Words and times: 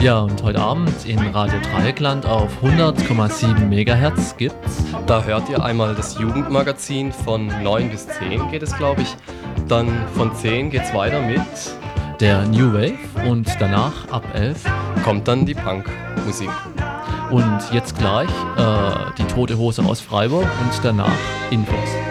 Ja, 0.00 0.20
und 0.20 0.40
heute 0.44 0.60
Abend 0.60 0.92
in 1.06 1.18
Radio 1.18 1.58
Dreieckland 1.60 2.24
auf 2.24 2.62
100,7 2.62 3.66
MHz 3.66 4.36
gibt's. 4.36 4.84
Da 5.08 5.24
hört 5.24 5.48
ihr 5.48 5.60
einmal 5.60 5.96
das 5.96 6.16
Jugendmagazin 6.20 7.10
von 7.10 7.48
9 7.48 7.90
bis 7.90 8.06
10 8.06 8.48
geht 8.52 8.62
es, 8.62 8.76
glaube 8.76 9.02
ich. 9.02 9.16
Dann 9.66 9.88
von 10.14 10.32
10 10.32 10.70
geht's 10.70 10.94
weiter 10.94 11.20
mit 11.20 11.40
der 12.20 12.44
New 12.46 12.72
Wave 12.72 13.28
und 13.28 13.48
danach 13.58 14.08
ab 14.12 14.22
11 14.34 14.64
kommt 15.02 15.26
dann 15.26 15.44
die 15.44 15.54
Punk-Musik. 15.54 16.50
Und 17.32 17.60
jetzt 17.72 17.98
gleich 17.98 18.30
äh, 18.56 19.12
die 19.18 19.24
Tote 19.24 19.58
Hose 19.58 19.82
aus 19.84 20.00
Freiburg 20.00 20.46
und 20.62 20.84
danach 20.84 21.10
Infos. 21.50 22.07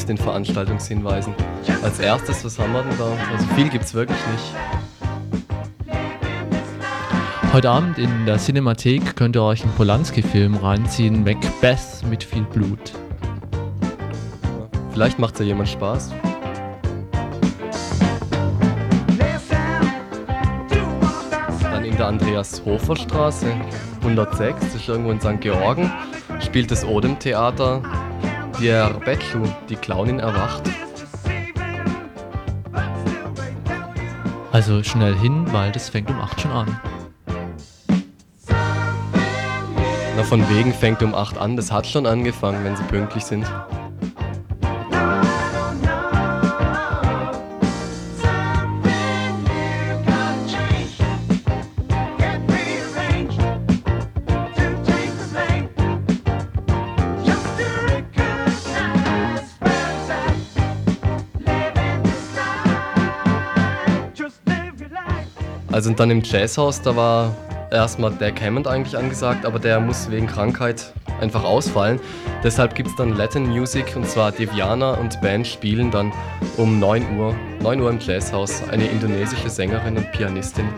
Mit 0.00 0.08
den 0.08 0.18
Veranstaltungshinweisen. 0.18 1.34
Als 1.82 1.98
erstes, 1.98 2.44
was 2.44 2.58
haben 2.58 2.72
wir 2.72 2.82
denn 2.82 2.98
da? 2.98 3.12
Also 3.32 3.46
viel 3.54 3.68
gibt 3.68 3.84
es 3.84 3.94
wirklich 3.94 4.18
nicht. 4.32 4.54
Heute 7.52 7.68
Abend 7.68 7.98
in 7.98 8.26
der 8.26 8.38
Cinemathek 8.38 9.16
könnt 9.16 9.36
ihr 9.36 9.42
euch 9.42 9.62
einen 9.62 9.72
Polanski-Film 9.72 10.56
reinziehen, 10.56 11.24
Macbeth 11.24 12.04
mit 12.08 12.22
viel 12.24 12.42
Blut. 12.44 12.92
Vielleicht 14.92 15.18
macht 15.18 15.34
es 15.34 15.40
ja 15.40 15.46
jemand 15.46 15.68
Spaß. 15.68 16.12
Dann 21.62 21.84
in 21.84 21.96
der 21.96 22.06
Andreas-Hofer-Straße, 22.06 23.52
106, 24.00 24.60
das 24.60 24.74
ist 24.76 24.88
irgendwo 24.88 25.10
in 25.10 25.20
St. 25.20 25.40
Georgen, 25.40 25.92
spielt 26.40 26.70
das 26.70 26.84
Odem-Theater 26.84 27.82
Pierre 28.60 29.00
Betchou, 29.00 29.42
die 29.70 29.74
Clownin 29.74 30.18
erwacht. 30.18 30.64
Also 34.52 34.82
schnell 34.82 35.16
hin, 35.16 35.50
weil 35.50 35.72
das 35.72 35.88
fängt 35.88 36.10
um 36.10 36.20
8 36.20 36.42
schon 36.42 36.50
an. 36.50 36.80
Na, 40.14 40.22
von 40.24 40.46
wegen 40.50 40.74
fängt 40.74 41.02
um 41.02 41.14
8 41.14 41.38
an, 41.38 41.56
das 41.56 41.72
hat 41.72 41.86
schon 41.86 42.04
angefangen, 42.04 42.62
wenn 42.62 42.76
sie 42.76 42.82
pünktlich 42.82 43.24
sind. 43.24 43.46
Also 65.80 65.88
und 65.88 65.98
dann 65.98 66.10
im 66.10 66.22
Jazzhaus, 66.22 66.82
da 66.82 66.94
war 66.94 67.34
erstmal 67.70 68.10
der 68.10 68.34
Hammond 68.34 68.66
eigentlich 68.66 68.98
angesagt, 68.98 69.46
aber 69.46 69.58
der 69.58 69.80
muss 69.80 70.10
wegen 70.10 70.26
Krankheit 70.26 70.92
einfach 71.22 71.42
ausfallen. 71.42 71.98
Deshalb 72.44 72.74
gibt 72.74 72.90
es 72.90 72.96
dann 72.96 73.16
Latin 73.16 73.46
Music 73.46 73.96
und 73.96 74.06
zwar 74.06 74.30
Deviana 74.30 74.92
und 74.92 75.18
Band 75.22 75.46
spielen 75.46 75.90
dann 75.90 76.12
um 76.58 76.78
9 76.78 77.16
Uhr, 77.16 77.34
9 77.62 77.80
Uhr 77.80 77.88
im 77.88 77.98
Jazzhaus, 77.98 78.62
eine 78.68 78.88
indonesische 78.88 79.48
Sängerin 79.48 79.96
und 79.96 80.12
Pianistin. 80.12 80.68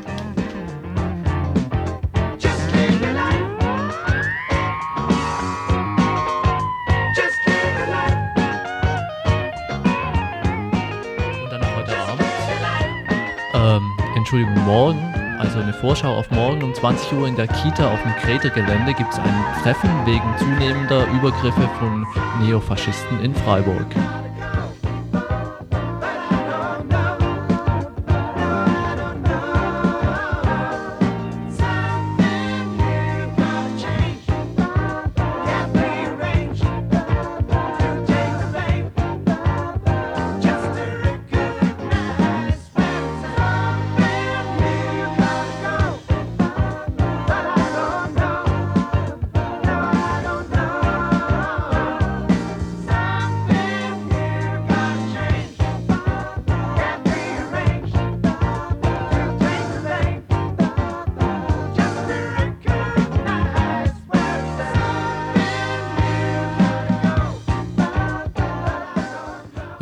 Entschuldigung, 14.32 14.64
morgen, 14.64 15.14
also 15.38 15.58
eine 15.58 15.74
Vorschau 15.74 16.16
auf 16.16 16.30
morgen 16.30 16.62
um 16.62 16.74
20 16.74 17.12
Uhr 17.12 17.28
in 17.28 17.36
der 17.36 17.46
Kita 17.46 17.92
auf 17.92 18.02
dem 18.02 18.12
Kreta-Gelände 18.12 18.94
gibt 18.94 19.12
es 19.12 19.18
ein 19.18 19.44
Treffen 19.62 19.90
wegen 20.06 20.24
zunehmender 20.38 21.06
Übergriffe 21.08 21.68
von 21.78 22.06
Neofaschisten 22.40 23.20
in 23.20 23.34
Freiburg. 23.34 23.84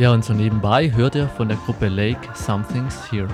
Ja, 0.01 0.15
und 0.15 0.25
so 0.25 0.33
nebenbei 0.33 0.91
hört 0.91 1.15
ihr 1.15 1.29
von 1.29 1.49
der 1.49 1.59
Gruppe 1.59 1.89
Lake 1.89 2.27
Something's 2.33 3.13
Here. 3.13 3.29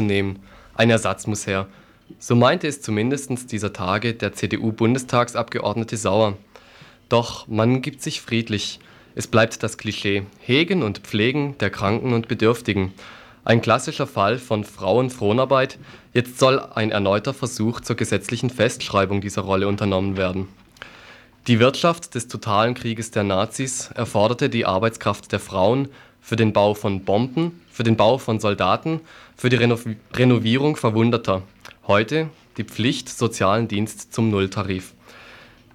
Wegzunehmen. 0.00 0.38
Ein 0.74 0.90
Ersatz 0.90 1.26
muss 1.26 1.46
her. 1.46 1.66
So 2.18 2.34
meinte 2.34 2.66
es 2.66 2.82
zumindest 2.82 3.52
dieser 3.52 3.72
Tage 3.72 4.14
der 4.14 4.32
CDU-Bundestagsabgeordnete 4.32 5.96
Sauer. 5.96 6.36
Doch 7.08 7.46
man 7.46 7.82
gibt 7.82 8.02
sich 8.02 8.20
friedlich. 8.20 8.80
Es 9.14 9.26
bleibt 9.26 9.62
das 9.62 9.76
Klischee 9.76 10.22
Hegen 10.40 10.82
und 10.82 11.00
Pflegen 11.00 11.56
der 11.58 11.70
Kranken 11.70 12.12
und 12.12 12.28
Bedürftigen. 12.28 12.92
Ein 13.44 13.60
klassischer 13.60 14.06
Fall 14.06 14.38
von 14.38 14.64
Frauenfronarbeit. 14.64 15.78
Jetzt 16.12 16.38
soll 16.38 16.60
ein 16.60 16.90
erneuter 16.90 17.34
Versuch 17.34 17.80
zur 17.80 17.96
gesetzlichen 17.96 18.50
Festschreibung 18.50 19.20
dieser 19.20 19.42
Rolle 19.42 19.68
unternommen 19.68 20.16
werden. 20.16 20.48
Die 21.46 21.58
Wirtschaft 21.58 22.14
des 22.14 22.28
totalen 22.28 22.74
Krieges 22.74 23.10
der 23.10 23.24
Nazis 23.24 23.90
erforderte 23.94 24.50
die 24.50 24.66
Arbeitskraft 24.66 25.32
der 25.32 25.40
Frauen 25.40 25.88
für 26.20 26.36
den 26.36 26.52
Bau 26.52 26.74
von 26.74 27.04
Bomben, 27.04 27.60
für 27.80 27.84
den 27.84 27.96
Bau 27.96 28.18
von 28.18 28.40
Soldaten, 28.40 29.00
für 29.38 29.48
die 29.48 29.56
Reno 29.56 29.78
Renovierung 30.12 30.76
Verwundeter. 30.76 31.44
Heute 31.86 32.28
die 32.58 32.64
Pflicht 32.64 33.08
sozialen 33.08 33.68
Dienst 33.68 34.12
zum 34.12 34.28
Nulltarif. 34.28 34.92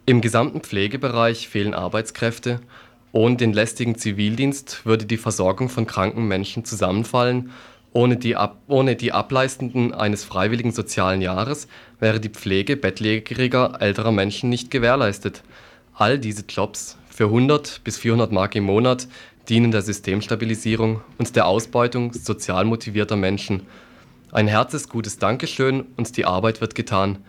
Im 0.06 0.22
gesamten 0.22 0.62
Pflegebereich 0.62 1.48
fehlen 1.48 1.74
Arbeitskräfte. 1.74 2.60
Ohne 3.12 3.38
den 3.38 3.54
lästigen 3.54 3.98
Zivildienst 3.98 4.86
würde 4.86 5.06
die 5.06 5.18
Versorgung 5.18 5.68
von 5.68 5.88
kranken 5.88 6.28
Menschen 6.28 6.64
zusammenfallen. 6.64 7.50
Ohne 7.92 8.18
die, 8.18 8.36
Ab 8.36 8.60
ohne 8.68 8.96
die 8.96 9.12
Ableistenden 9.12 9.92
eines 9.92 10.24
freiwilligen 10.24 10.74
sozialen 10.74 11.22
Jahres 11.24 11.68
wäre 12.00 12.20
die 12.20 12.30
Pflege 12.30 12.78
bettlägeriger 12.78 13.82
älterer 13.82 14.12
Menschen 14.12 14.52
nicht 14.52 14.70
gewährleistet. 14.70 15.42
All 15.96 16.20
diese 16.20 16.44
Jobs 16.48 17.00
für 17.10 17.26
100 17.26 17.82
bis 17.84 17.98
400 17.98 18.32
Mark 18.32 18.56
im 18.56 18.66
Monat 18.66 19.08
dienen 19.50 19.72
der 19.72 19.82
Systemstabilisierung 19.82 21.02
und 21.18 21.36
der 21.36 21.48
Ausbeutung 21.48 22.14
sozial 22.14 22.66
motivierter 22.66 23.16
Menschen 23.16 23.68
ein 24.36 24.50
herzensgutes 24.50 25.18
Dankeschön 25.18 25.86
und 25.96 26.18
die 26.18 26.26
Arbeit 26.26 26.60
wird 26.60 26.76
getan. 26.76 27.20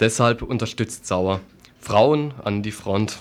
Deshalb 0.00 0.42
unterstützt 0.42 1.06
Sauer. 1.06 1.40
Frauen 1.78 2.34
an 2.42 2.64
die 2.64 2.72
Front. 2.72 3.20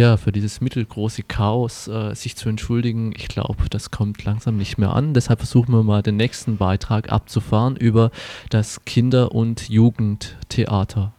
Ja, 0.00 0.16
für 0.16 0.32
dieses 0.32 0.62
mittelgroße 0.62 1.22
Chaos 1.24 1.86
äh, 1.86 2.14
sich 2.14 2.34
zu 2.34 2.48
entschuldigen, 2.48 3.12
ich 3.14 3.28
glaube, 3.28 3.68
das 3.68 3.90
kommt 3.90 4.24
langsam 4.24 4.56
nicht 4.56 4.78
mehr 4.78 4.94
an. 4.94 5.12
Deshalb 5.12 5.40
versuchen 5.40 5.72
wir 5.72 5.82
mal 5.82 6.02
den 6.02 6.16
nächsten 6.16 6.56
Beitrag 6.56 7.12
abzufahren 7.12 7.76
über 7.76 8.10
das 8.48 8.86
Kinder- 8.86 9.32
und 9.32 9.68
Jugendtheater. 9.68 11.12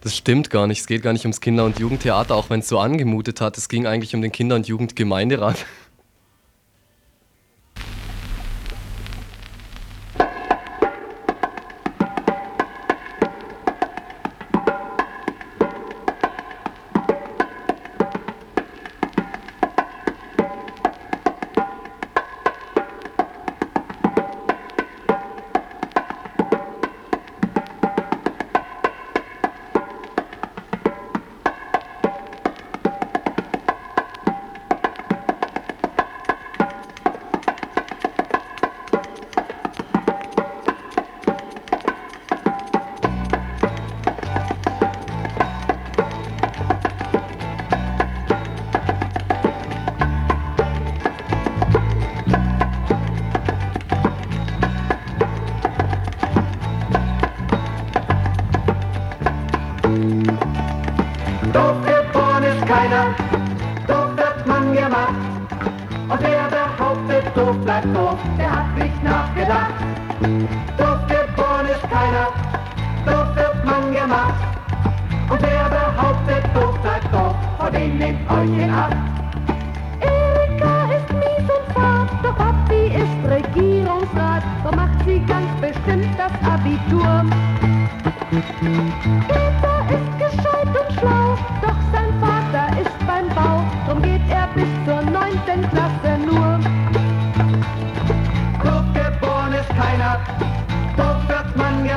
Das 0.00 0.16
stimmt 0.16 0.48
gar 0.48 0.66
nicht. 0.66 0.80
Es 0.80 0.86
geht 0.86 1.02
gar 1.02 1.12
nicht 1.12 1.26
ums 1.26 1.42
Kinder- 1.42 1.66
und 1.66 1.78
Jugendtheater, 1.78 2.36
auch 2.36 2.48
wenn 2.48 2.60
es 2.60 2.68
so 2.68 2.78
angemutet 2.78 3.42
hat. 3.42 3.58
Es 3.58 3.68
ging 3.68 3.86
eigentlich 3.86 4.14
um 4.14 4.22
den 4.22 4.32
Kinder- 4.32 4.56
und 4.56 4.66
Jugendgemeinderat. 4.66 5.66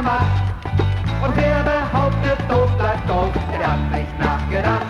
Gemacht. 0.02 0.26
Und 1.24 1.36
wer 1.36 1.64
behauptet, 1.64 2.40
doof 2.50 2.70
bleibt 2.78 3.08
doof, 3.10 3.32
der 3.52 3.72
hat 3.72 3.92
nicht 3.92 4.20
nachgedacht. 4.20 4.88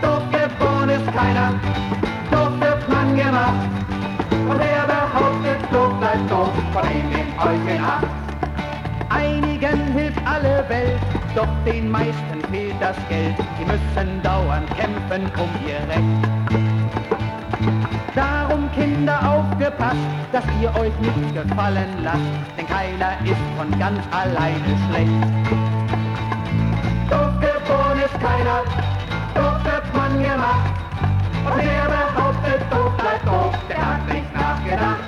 Doof 0.00 0.22
geboren 0.30 0.88
ist 0.90 1.06
keiner, 1.12 1.54
doof 2.30 2.52
wird 2.60 2.88
man 2.88 3.16
gemacht. 3.16 3.68
Und 4.30 4.58
wer 4.58 4.84
behauptet, 4.86 5.60
doof 5.72 5.92
bleibt 5.98 6.30
doof, 6.30 6.50
von 6.72 6.84
ihm 6.84 7.08
nehmt 7.10 7.36
euch 7.38 7.74
in 7.74 7.82
Acht. 7.82 8.06
Einigen 9.08 9.92
hilft 9.92 10.20
alle 10.26 10.64
Welt, 10.68 11.00
doch 11.34 11.48
den 11.66 11.90
meisten 11.90 12.40
fehlt 12.50 12.80
das 12.80 12.96
Geld. 13.08 13.34
Die 13.58 13.64
müssen 13.64 14.22
dauernd 14.22 14.68
kämpfen 14.76 15.30
um 15.36 15.50
ihr 15.66 15.80
Recht. 15.88 16.63
Darum 18.54 18.70
Kinder 18.70 19.18
aufgepasst, 19.28 19.98
dass 20.30 20.44
ihr 20.62 20.72
euch 20.76 20.92
nicht 21.00 21.34
gefallen 21.34 21.88
lasst, 22.04 22.20
denn 22.56 22.68
keiner 22.68 23.18
ist 23.24 23.42
von 23.58 23.68
ganz 23.80 23.98
alleine 24.12 24.78
schlecht. 24.86 25.10
Doof 27.10 27.32
geboren 27.40 27.98
ist 27.98 28.14
keiner, 28.20 28.62
doof 29.34 29.58
wird 29.64 29.96
man 29.96 30.22
gemacht. 30.22 30.70
Und 31.46 31.56
wer 31.56 31.84
behauptet, 31.96 32.62
doof 32.70 32.92
bleibt 32.96 33.26
doof, 33.26 33.58
der 33.68 33.86
hat 33.86 34.12
nicht 34.12 34.32
nachgedacht. 34.32 35.02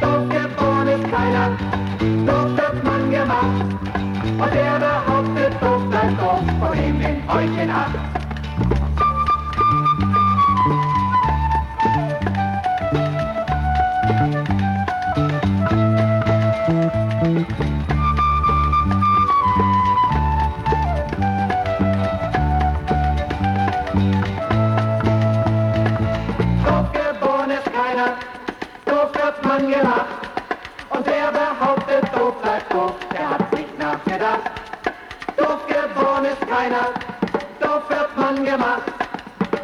Doof 0.00 0.28
geboren 0.28 0.86
ist 0.86 1.10
keiner, 1.10 1.50
doof 2.24 2.56
wird 2.56 2.84
man 2.84 3.10
gemacht. 3.10 3.66
Und 4.22 4.54
wer 4.54 4.78
behauptet, 4.78 5.54
doof 5.60 5.90
bleibt 5.90 6.20
doof, 6.20 6.44
von 6.60 6.78
ihm 6.78 6.98
nehmt 6.98 7.28
euch 7.28 7.62
in 7.64 7.70
Acht. 7.70 8.23
einer, 36.74 36.92
doof 37.60 37.82
wird 37.88 38.16
man 38.16 38.44
gemacht. 38.44 38.82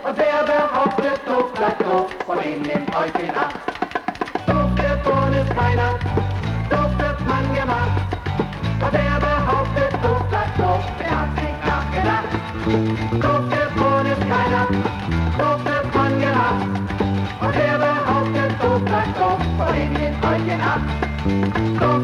Und 0.05 0.17
wer 0.17 0.45
behauptet, 0.45 1.21
doof 1.27 1.53
bleibt 1.55 1.81
doof, 1.83 2.11
von 2.27 2.39
ihm 2.39 2.63
nimmt 2.63 2.95
euch 2.97 3.13
den 3.13 3.31
Acht. 3.31 3.57
Doof 4.47 4.71
wird 4.77 5.05
wohl 5.07 5.35
ist 5.35 5.57
keiner, 5.57 5.99
doof 6.71 6.93
wird 6.99 7.21
man 7.27 7.55
gemacht. 7.55 8.01
Und 8.83 8.93
wer 8.93 9.19
behauptet, 9.21 9.93
doof 10.03 10.23
bleibt 10.29 10.59
doof, 10.59 10.85
der 10.99 11.21
hat 11.21 11.31
sich 11.39 11.57
nachgedacht. 11.71 12.31
Doof 13.25 13.45
wird 13.51 13.73
wohl 13.81 14.07
ist 14.13 14.25
keiner, 14.33 14.67
doof 15.39 15.65
wird 15.65 15.95
man 15.95 16.21
gemacht. 16.21 16.65
Und 17.41 17.55
wer 17.55 17.79
behauptet, 17.79 18.53
doof 18.63 18.85
bleibt 18.85 19.19
doof, 19.19 19.41
von 19.59 19.75
ihm 19.75 19.93
nimmt 19.93 20.25
euch 20.25 20.45
den 20.47 20.61
Acht. 20.61 22.00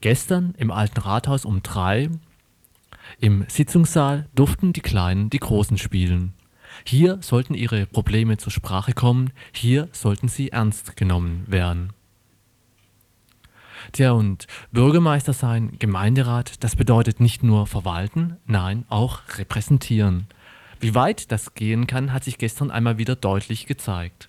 Gestern 0.00 0.54
im 0.58 0.70
alten 0.70 1.00
Rathaus 1.00 1.44
um 1.44 1.62
drei 1.62 2.10
im 3.20 3.44
Sitzungssaal 3.48 4.26
durften 4.34 4.72
die 4.72 4.80
Kleinen 4.80 5.30
die 5.30 5.38
Großen 5.38 5.78
spielen. 5.78 6.34
Hier 6.84 7.18
sollten 7.22 7.54
ihre 7.54 7.86
Probleme 7.86 8.36
zur 8.36 8.52
Sprache 8.52 8.92
kommen, 8.92 9.32
hier 9.52 9.88
sollten 9.92 10.28
sie 10.28 10.50
ernst 10.50 10.96
genommen 10.96 11.44
werden. 11.46 11.92
Tja, 13.92 14.12
und 14.12 14.46
Bürgermeister 14.72 15.32
sein, 15.32 15.78
Gemeinderat, 15.78 16.62
das 16.64 16.76
bedeutet 16.76 17.20
nicht 17.20 17.42
nur 17.42 17.66
verwalten, 17.66 18.36
nein, 18.46 18.84
auch 18.88 19.20
repräsentieren. 19.38 20.26
Wie 20.80 20.94
weit 20.94 21.30
das 21.32 21.54
gehen 21.54 21.86
kann, 21.86 22.12
hat 22.12 22.24
sich 22.24 22.36
gestern 22.36 22.70
einmal 22.70 22.98
wieder 22.98 23.16
deutlich 23.16 23.66
gezeigt. 23.66 24.28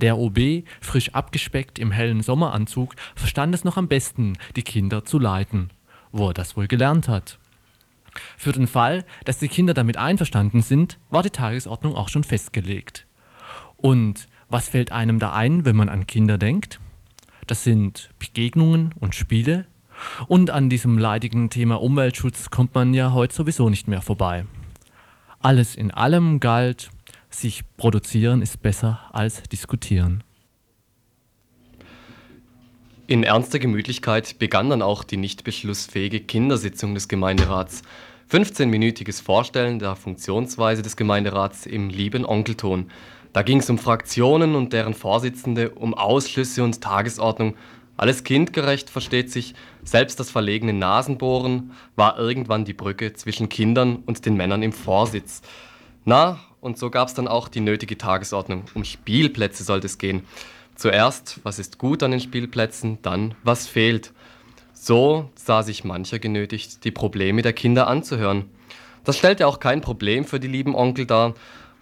Der 0.00 0.18
OB, 0.18 0.64
frisch 0.80 1.14
abgespeckt 1.14 1.78
im 1.78 1.90
hellen 1.90 2.22
Sommeranzug, 2.22 2.94
verstand 3.14 3.54
es 3.54 3.64
noch 3.64 3.76
am 3.76 3.88
besten, 3.88 4.36
die 4.56 4.62
Kinder 4.62 5.04
zu 5.04 5.18
leiten. 5.18 5.70
Wo 6.12 6.28
er 6.28 6.34
das 6.34 6.56
wohl 6.56 6.66
gelernt 6.66 7.08
hat. 7.08 7.38
Für 8.36 8.52
den 8.52 8.66
Fall, 8.66 9.04
dass 9.24 9.38
die 9.38 9.48
Kinder 9.48 9.74
damit 9.74 9.96
einverstanden 9.96 10.62
sind, 10.62 10.98
war 11.10 11.22
die 11.22 11.30
Tagesordnung 11.30 11.94
auch 11.94 12.08
schon 12.08 12.24
festgelegt. 12.24 13.06
Und 13.76 14.28
was 14.48 14.68
fällt 14.68 14.92
einem 14.92 15.18
da 15.18 15.32
ein, 15.32 15.64
wenn 15.64 15.76
man 15.76 15.88
an 15.88 16.06
Kinder 16.06 16.38
denkt? 16.38 16.80
Das 17.46 17.64
sind 17.64 18.10
Begegnungen 18.18 18.94
und 18.98 19.14
Spiele. 19.14 19.66
Und 20.26 20.50
an 20.50 20.70
diesem 20.70 20.98
leidigen 20.98 21.50
Thema 21.50 21.80
Umweltschutz 21.80 22.50
kommt 22.50 22.74
man 22.74 22.94
ja 22.94 23.12
heute 23.12 23.34
sowieso 23.34 23.68
nicht 23.68 23.86
mehr 23.86 24.02
vorbei. 24.02 24.46
Alles 25.40 25.74
in 25.74 25.90
allem 25.90 26.40
galt, 26.40 26.90
sich 27.30 27.62
produzieren 27.76 28.42
ist 28.42 28.62
besser 28.62 29.00
als 29.12 29.42
diskutieren. 29.44 30.22
In 33.06 33.24
ernster 33.24 33.58
Gemütlichkeit 33.58 34.38
begann 34.38 34.70
dann 34.70 34.82
auch 34.82 35.02
die 35.02 35.16
nicht 35.16 35.42
beschlussfähige 35.42 36.20
Kindersitzung 36.20 36.94
des 36.94 37.08
Gemeinderats. 37.08 37.82
15-minütiges 38.30 39.20
Vorstellen 39.20 39.80
der 39.80 39.96
Funktionsweise 39.96 40.82
des 40.82 40.96
Gemeinderats 40.96 41.66
im 41.66 41.88
lieben 41.88 42.24
Onkelton. 42.24 42.88
Da 43.32 43.42
ging 43.42 43.58
es 43.58 43.68
um 43.68 43.78
Fraktionen 43.78 44.54
und 44.54 44.72
deren 44.72 44.94
Vorsitzende, 44.94 45.70
um 45.70 45.94
Ausschlüsse 45.94 46.62
und 46.62 46.80
Tagesordnung. 46.80 47.56
Alles 47.96 48.22
kindgerecht, 48.22 48.90
versteht 48.90 49.30
sich. 49.30 49.54
Selbst 49.82 50.20
das 50.20 50.30
verlegene 50.30 50.72
Nasenbohren 50.72 51.72
war 51.96 52.18
irgendwann 52.18 52.64
die 52.64 52.74
Brücke 52.74 53.12
zwischen 53.12 53.48
Kindern 53.48 53.96
und 54.06 54.24
den 54.24 54.36
Männern 54.36 54.62
im 54.62 54.72
Vorsitz. 54.72 55.42
Na, 56.04 56.38
und 56.60 56.78
so 56.78 56.90
gab 56.90 57.08
es 57.08 57.14
dann 57.14 57.28
auch 57.28 57.48
die 57.48 57.60
nötige 57.60 57.96
Tagesordnung. 57.96 58.64
Um 58.74 58.84
Spielplätze 58.84 59.64
sollte 59.64 59.86
es 59.86 59.98
gehen. 59.98 60.24
Zuerst, 60.74 61.40
was 61.42 61.58
ist 61.58 61.78
gut 61.78 62.02
an 62.02 62.10
den 62.10 62.20
Spielplätzen, 62.20 62.98
dann, 63.02 63.34
was 63.42 63.66
fehlt. 63.66 64.12
So 64.72 65.30
sah 65.34 65.62
sich 65.62 65.84
mancher 65.84 66.18
genötigt, 66.18 66.84
die 66.84 66.90
Probleme 66.90 67.42
der 67.42 67.52
Kinder 67.52 67.86
anzuhören. 67.86 68.46
Das 69.04 69.18
stellte 69.18 69.46
auch 69.46 69.60
kein 69.60 69.80
Problem 69.80 70.24
für 70.24 70.40
die 70.40 70.48
lieben 70.48 70.74
Onkel 70.74 71.06
dar, 71.06 71.34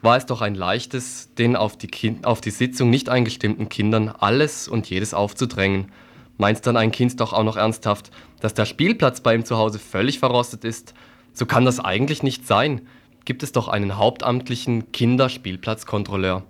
war 0.02 0.16
es 0.16 0.26
doch 0.26 0.42
ein 0.42 0.54
leichtes, 0.54 1.34
den 1.34 1.56
auf 1.56 1.76
die, 1.76 1.88
kind 1.88 2.24
auf 2.24 2.40
die 2.40 2.50
Sitzung 2.50 2.90
nicht 2.90 3.08
eingestimmten 3.08 3.68
Kindern 3.68 4.08
alles 4.08 4.68
und 4.68 4.88
jedes 4.88 5.12
aufzudrängen. 5.14 5.90
Meinst 6.36 6.66
dann 6.68 6.76
ein 6.76 6.92
Kind 6.92 7.20
doch 7.20 7.32
auch 7.32 7.42
noch 7.42 7.56
ernsthaft, 7.56 8.12
dass 8.40 8.54
der 8.54 8.64
Spielplatz 8.64 9.20
bei 9.20 9.34
ihm 9.34 9.44
zu 9.44 9.56
Hause 9.56 9.80
völlig 9.80 10.20
verrostet 10.20 10.64
ist? 10.64 10.94
So 11.32 11.46
kann 11.46 11.64
das 11.64 11.80
eigentlich 11.80 12.22
nicht 12.22 12.46
sein 12.46 12.82
gibt 13.28 13.42
es 13.42 13.52
doch 13.52 13.68
einen 13.68 13.98
hauptamtlichen 13.98 14.90
Kinderspielplatzkontrolleur. 14.90 16.44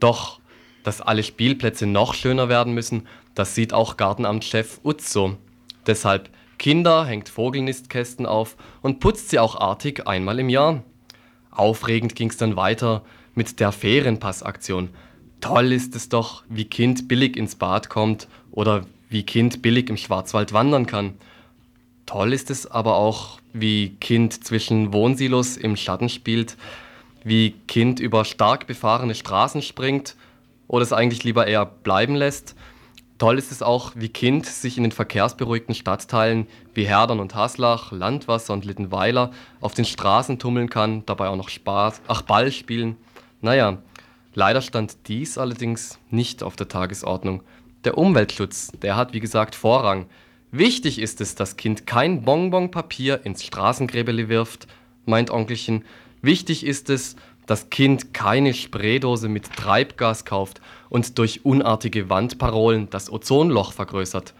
Doch, 0.00 0.40
dass 0.82 1.02
alle 1.02 1.22
Spielplätze 1.22 1.86
noch 1.86 2.14
schöner 2.14 2.48
werden 2.48 2.72
müssen, 2.72 3.06
das 3.34 3.54
sieht 3.54 3.74
auch 3.74 3.98
Gartenamtschef 3.98 4.80
Utz 4.82 5.12
so. 5.12 5.36
Deshalb 5.86 6.30
Kinder 6.56 7.04
hängt 7.04 7.28
Vogelnistkästen 7.28 8.24
auf 8.24 8.56
und 8.80 9.00
putzt 9.00 9.28
sie 9.28 9.38
auch 9.38 9.60
artig 9.60 10.08
einmal 10.08 10.38
im 10.38 10.48
Jahr. 10.48 10.82
Aufregend 11.50 12.14
ging 12.14 12.30
es 12.30 12.38
dann 12.38 12.56
weiter 12.56 13.02
mit 13.34 13.60
der 13.60 13.70
Ferienpassaktion. 13.70 14.88
Toll 15.42 15.74
ist 15.74 15.94
es 15.94 16.08
doch, 16.08 16.42
wie 16.48 16.64
Kind 16.64 17.06
billig 17.06 17.36
ins 17.36 17.54
Bad 17.54 17.90
kommt 17.90 18.28
oder 18.50 18.86
wie 19.10 19.24
Kind 19.24 19.60
billig 19.60 19.90
im 19.90 19.98
Schwarzwald 19.98 20.54
wandern 20.54 20.86
kann. 20.86 21.18
Toll 22.08 22.32
ist 22.32 22.48
es 22.48 22.66
aber 22.66 22.96
auch, 22.96 23.38
wie 23.52 23.90
Kind 24.00 24.42
zwischen 24.42 24.94
Wohnsilos 24.94 25.58
im 25.58 25.76
Schatten 25.76 26.08
spielt, 26.08 26.56
wie 27.22 27.50
Kind 27.66 28.00
über 28.00 28.24
stark 28.24 28.66
befahrene 28.66 29.14
Straßen 29.14 29.60
springt 29.60 30.16
oder 30.68 30.82
es 30.84 30.94
eigentlich 30.94 31.22
lieber 31.24 31.46
eher 31.46 31.66
bleiben 31.66 32.14
lässt. 32.14 32.54
Toll 33.18 33.36
ist 33.36 33.52
es 33.52 33.60
auch, 33.60 33.92
wie 33.94 34.08
Kind 34.08 34.46
sich 34.46 34.78
in 34.78 34.84
den 34.84 34.92
verkehrsberuhigten 34.92 35.74
Stadtteilen 35.74 36.46
wie 36.72 36.86
Herdern 36.86 37.20
und 37.20 37.34
Haslach, 37.34 37.92
Landwasser 37.92 38.54
und 38.54 38.64
Littenweiler 38.64 39.30
auf 39.60 39.74
den 39.74 39.84
Straßen 39.84 40.38
tummeln 40.38 40.70
kann, 40.70 41.04
dabei 41.04 41.28
auch 41.28 41.36
noch 41.36 41.50
Spaß, 41.50 42.00
ach 42.08 42.22
Ball 42.22 42.50
spielen. 42.52 42.96
Naja, 43.42 43.82
leider 44.32 44.62
stand 44.62 45.08
dies 45.08 45.36
allerdings 45.36 45.98
nicht 46.08 46.42
auf 46.42 46.56
der 46.56 46.68
Tagesordnung. 46.68 47.42
Der 47.84 47.98
Umweltschutz, 47.98 48.72
der 48.80 48.96
hat 48.96 49.12
wie 49.12 49.20
gesagt 49.20 49.54
Vorrang. 49.54 50.06
Wichtig 50.50 50.98
ist 50.98 51.20
es, 51.20 51.34
dass 51.34 51.56
Kind 51.56 51.86
kein 51.86 52.22
Bonbonpapier 52.22 53.24
ins 53.24 53.44
Straßengräbeli 53.44 54.28
wirft, 54.30 54.66
meint 55.04 55.30
Onkelchen. 55.30 55.84
Wichtig 56.22 56.64
ist 56.64 56.88
es, 56.88 57.16
das 57.46 57.70
Kind 57.70 58.14
keine 58.14 58.54
Spraydose 58.54 59.28
mit 59.28 59.52
Treibgas 59.54 60.24
kauft 60.24 60.60
und 60.88 61.18
durch 61.18 61.44
unartige 61.44 62.08
Wandparolen 62.08 62.88
das 62.90 63.10
Ozonloch 63.10 63.72
vergrößert. 63.72 64.34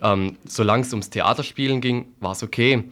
Ähm, 0.00 0.36
Solange 0.44 0.82
es 0.82 0.92
ums 0.92 1.10
Theaterspielen 1.10 1.80
ging, 1.80 2.06
war 2.20 2.32
es 2.32 2.42
okay. 2.42 2.84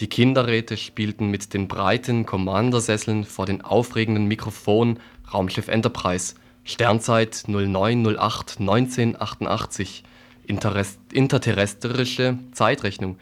Die 0.00 0.08
Kinderräte 0.08 0.76
spielten 0.76 1.30
mit 1.30 1.52
den 1.52 1.68
breiten 1.68 2.24
Commandersesseln 2.24 3.24
vor 3.24 3.46
den 3.46 3.62
aufregenden 3.62 4.26
Mikrofonen 4.26 5.00
Raumschiff 5.32 5.68
Enterprise, 5.68 6.34
Sternzeit 6.64 7.44
0908 7.48 8.60
1988, 8.60 10.04
Interest 10.04 10.17
interterrestrische 10.48 12.38
Zeitrechnung, 12.52 13.18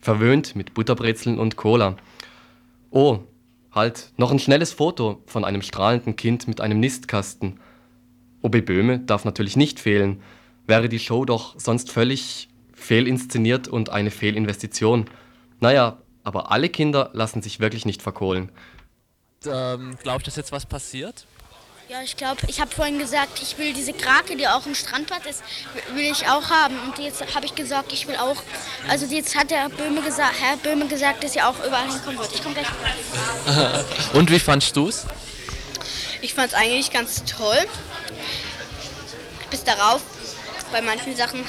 verwöhnt 0.00 0.56
mit 0.56 0.74
Butterbrezeln 0.74 1.38
und 1.38 1.56
Cola. 1.56 1.96
Oh, 2.90 3.20
Halt, 3.76 4.12
noch 4.16 4.30
ein 4.30 4.38
schnelles 4.38 4.72
Foto 4.72 5.22
von 5.26 5.44
einem 5.44 5.60
strahlenden 5.60 6.16
Kind 6.16 6.48
mit 6.48 6.62
einem 6.62 6.80
Nistkasten. 6.80 7.60
OB 8.40 8.64
Böhme 8.64 9.00
darf 9.00 9.26
natürlich 9.26 9.54
nicht 9.54 9.80
fehlen, 9.80 10.22
wäre 10.66 10.88
die 10.88 10.98
Show 10.98 11.26
doch 11.26 11.60
sonst 11.60 11.90
völlig 11.90 12.48
fehlinszeniert 12.72 13.68
und 13.68 13.90
eine 13.90 14.10
Fehlinvestition. 14.10 15.04
Naja, 15.60 15.98
aber 16.24 16.50
alle 16.50 16.70
Kinder 16.70 17.10
lassen 17.12 17.42
sich 17.42 17.60
wirklich 17.60 17.84
nicht 17.84 18.00
verkohlen. 18.00 18.50
Ähm, 19.46 19.98
Glaube 20.02 20.20
ich, 20.20 20.24
dass 20.24 20.36
jetzt 20.36 20.52
was 20.52 20.64
passiert? 20.64 21.26
Ja, 21.88 22.02
ich 22.02 22.16
glaube, 22.16 22.40
ich 22.48 22.60
habe 22.60 22.74
vorhin 22.74 22.98
gesagt, 22.98 23.40
ich 23.40 23.58
will 23.58 23.72
diese 23.72 23.92
Krake, 23.92 24.36
die 24.36 24.48
auch 24.48 24.66
im 24.66 24.74
Strandbad 24.74 25.24
ist, 25.24 25.40
will 25.94 26.10
ich 26.10 26.26
auch 26.28 26.50
haben. 26.50 26.76
Und 26.80 26.98
jetzt 26.98 27.22
habe 27.32 27.46
ich 27.46 27.54
gesagt, 27.54 27.92
ich 27.92 28.08
will 28.08 28.16
auch. 28.16 28.42
Also 28.88 29.06
jetzt 29.06 29.36
hat 29.36 29.52
der 29.52 29.68
Böhme 29.68 30.02
gesagt, 30.02 30.34
Herr 30.40 30.56
Böhme 30.56 30.88
gesagt, 30.88 31.22
dass 31.22 31.36
er 31.36 31.48
auch 31.48 31.64
überall 31.64 31.88
hinkommen 31.88 32.18
wird. 32.18 32.34
Ich 32.34 32.42
komme 32.42 32.56
gleich. 32.56 32.66
Und 34.14 34.32
wie 34.32 34.40
fandst 34.40 34.74
du 34.74 34.88
es? 34.88 35.06
Ich 36.22 36.34
fand 36.34 36.48
es 36.48 36.54
eigentlich 36.54 36.90
ganz 36.90 37.22
toll. 37.24 37.58
Bis 39.50 39.62
darauf, 39.62 40.02
bei 40.72 40.82
manchen 40.82 41.14
Sachen 41.14 41.44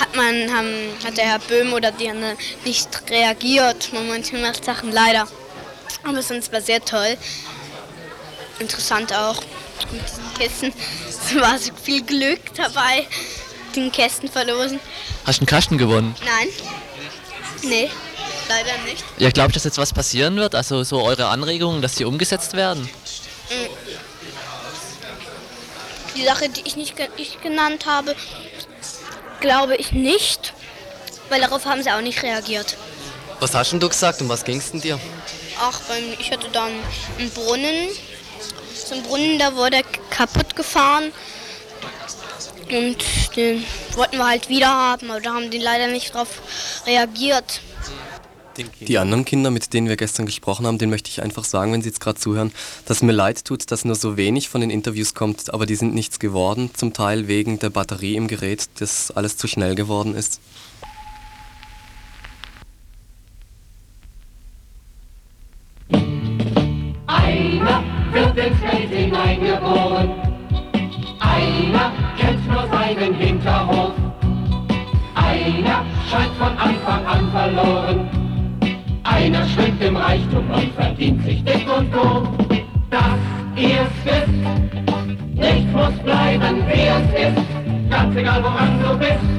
hat 0.00 0.16
man, 0.16 0.52
haben, 0.52 0.96
hat 1.04 1.16
der 1.16 1.26
Herr 1.26 1.38
Böhm 1.38 1.72
oder 1.72 1.92
die 1.92 2.10
Anne 2.10 2.36
nicht 2.64 2.88
reagiert. 3.08 3.90
Bei 3.92 4.00
manchen 4.00 4.44
Sachen 4.60 4.90
leider. 4.90 5.28
Aber 6.02 6.20
sonst 6.20 6.52
war 6.52 6.60
sehr 6.60 6.84
toll. 6.84 7.16
Interessant 8.58 9.14
auch 9.14 9.40
mit 9.90 10.02
diesen 10.02 10.34
Kästen. 10.34 10.72
Es 11.08 11.34
war 11.40 11.58
so 11.58 11.72
viel 11.82 12.02
Glück 12.02 12.54
dabei, 12.54 13.06
den 13.74 13.90
Kästen 13.92 14.28
verlosen. 14.28 14.80
Hast 15.24 15.38
du 15.38 15.42
einen 15.42 15.46
Kasten 15.46 15.78
gewonnen? 15.78 16.14
Nein. 16.24 16.48
Nee, 17.62 17.90
leider 18.48 18.78
nicht. 18.84 19.04
Ja, 19.18 19.30
glaube 19.30 19.50
ich, 19.50 19.54
dass 19.54 19.64
jetzt 19.64 19.78
was 19.78 19.92
passieren 19.92 20.36
wird? 20.36 20.54
Also 20.54 20.84
so 20.84 21.02
eure 21.02 21.28
Anregungen, 21.28 21.82
dass 21.82 21.96
sie 21.96 22.04
umgesetzt 22.04 22.54
werden? 22.54 22.88
Die 26.16 26.24
Sache, 26.24 26.48
die 26.48 26.62
ich 26.64 26.76
nicht 26.76 26.94
ich 27.16 27.40
genannt 27.40 27.86
habe, 27.86 28.14
glaube 29.40 29.76
ich 29.76 29.92
nicht. 29.92 30.52
Weil 31.28 31.40
darauf 31.40 31.66
haben 31.66 31.82
sie 31.82 31.90
auch 31.90 32.00
nicht 32.00 32.22
reagiert. 32.22 32.76
Was 33.40 33.54
hast 33.54 33.72
denn 33.72 33.80
du 33.80 33.88
gesagt 33.88 34.20
und 34.20 34.28
was 34.28 34.44
ging's 34.44 34.70
denn 34.70 34.80
dir? 34.80 34.98
Ach, 35.60 35.80
beim, 35.82 36.04
ich 36.18 36.30
hatte 36.30 36.48
dann 36.50 36.72
einen 37.18 37.30
Brunnen. 37.30 37.88
Ein 38.90 39.02
Brunnen, 39.02 39.38
da 39.38 39.54
wurde 39.54 39.82
kaputt 40.10 40.56
gefahren. 40.56 41.12
Und 42.70 42.96
den 43.36 43.64
wollten 43.94 44.18
wir 44.18 44.26
halt 44.26 44.48
wieder 44.48 44.68
haben, 44.68 45.10
aber 45.10 45.20
da 45.20 45.34
haben 45.34 45.50
die 45.50 45.58
leider 45.58 45.88
nicht 45.88 46.14
drauf 46.14 46.82
reagiert. 46.86 47.60
Die 48.80 48.98
anderen 48.98 49.24
Kinder, 49.24 49.50
mit 49.50 49.72
denen 49.72 49.88
wir 49.88 49.96
gestern 49.96 50.26
gesprochen 50.26 50.66
haben, 50.66 50.78
denen 50.78 50.90
möchte 50.90 51.10
ich 51.10 51.22
einfach 51.22 51.44
sagen, 51.44 51.72
wenn 51.72 51.82
sie 51.82 51.90
jetzt 51.90 52.00
gerade 52.00 52.18
zuhören, 52.18 52.52
dass 52.86 53.02
mir 53.02 53.12
leid 53.12 53.44
tut, 53.44 53.70
dass 53.70 53.84
nur 53.84 53.94
so 53.94 54.16
wenig 54.16 54.48
von 54.48 54.60
den 54.60 54.70
Interviews 54.70 55.14
kommt, 55.14 55.54
aber 55.54 55.64
die 55.64 55.76
sind 55.76 55.94
nichts 55.94 56.18
geworden, 56.18 56.70
zum 56.74 56.92
Teil 56.92 57.28
wegen 57.28 57.58
der 57.58 57.70
Batterie 57.70 58.16
im 58.16 58.26
Gerät, 58.26 58.68
das 58.80 59.12
alles 59.12 59.36
zu 59.36 59.46
schnell 59.46 59.76
geworden 59.76 60.14
ist. 60.14 60.40
Wird 68.12 68.36
ins 68.36 68.58
Feld 68.60 68.90
hineingeboren. 68.90 70.10
Einer 71.20 71.92
kennt 72.18 72.48
nur 72.48 72.66
seinen 72.68 73.14
Hinterhof. 73.14 73.92
Einer 75.14 75.84
scheint 76.10 76.34
von 76.38 76.56
Anfang 76.58 77.06
an 77.06 77.30
verloren. 77.30 78.08
Einer 79.04 79.46
schwimmt 79.48 79.82
im 79.82 79.96
Reichtum 79.96 80.50
und 80.50 80.72
verdient 80.74 81.22
sich 81.24 81.42
dick 81.44 81.66
und 81.76 81.92
doof. 81.92 82.28
Dass 82.90 83.18
ihr's 83.56 83.90
wisst, 84.04 85.34
nichts 85.34 85.72
muss 85.72 85.98
bleiben, 86.04 86.62
wie 86.66 86.86
es 86.86 87.28
ist. 87.28 87.90
Ganz 87.90 88.16
egal, 88.16 88.42
woran 88.42 88.80
du 88.82 88.98
bist. 88.98 89.38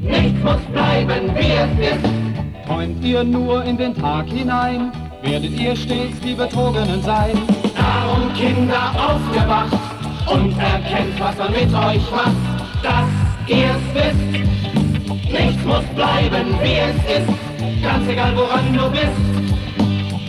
Nichts 0.00 0.42
muss 0.42 0.60
bleiben, 0.72 1.34
wie 1.34 1.52
es 1.52 1.94
ist. 1.94 2.04
Träumt 2.66 3.04
ihr 3.04 3.24
nur 3.24 3.64
in 3.64 3.76
den 3.76 3.94
Tag 3.94 4.26
hinein, 4.26 4.92
werdet 5.22 5.58
ihr 5.58 5.76
stets 5.76 6.20
die 6.20 6.34
Betrogenen 6.34 7.02
sein. 7.02 7.38
Darum 7.88 8.30
Kinder 8.34 8.92
aufgewacht 8.96 9.72
und 10.26 10.52
erkennt, 10.58 11.18
was 11.18 11.38
man 11.38 11.52
mit 11.52 11.72
euch 11.72 12.10
macht, 12.10 12.36
dass 12.82 13.08
ihr's 13.46 13.86
wisst. 13.94 15.32
Nichts 15.32 15.64
muss 15.64 15.84
bleiben, 15.94 16.48
wie 16.62 16.80
es 16.90 16.96
ist, 17.18 17.82
ganz 17.82 18.06
egal 18.06 18.36
woran 18.36 18.74
du 18.74 18.90
bist. 18.90 19.24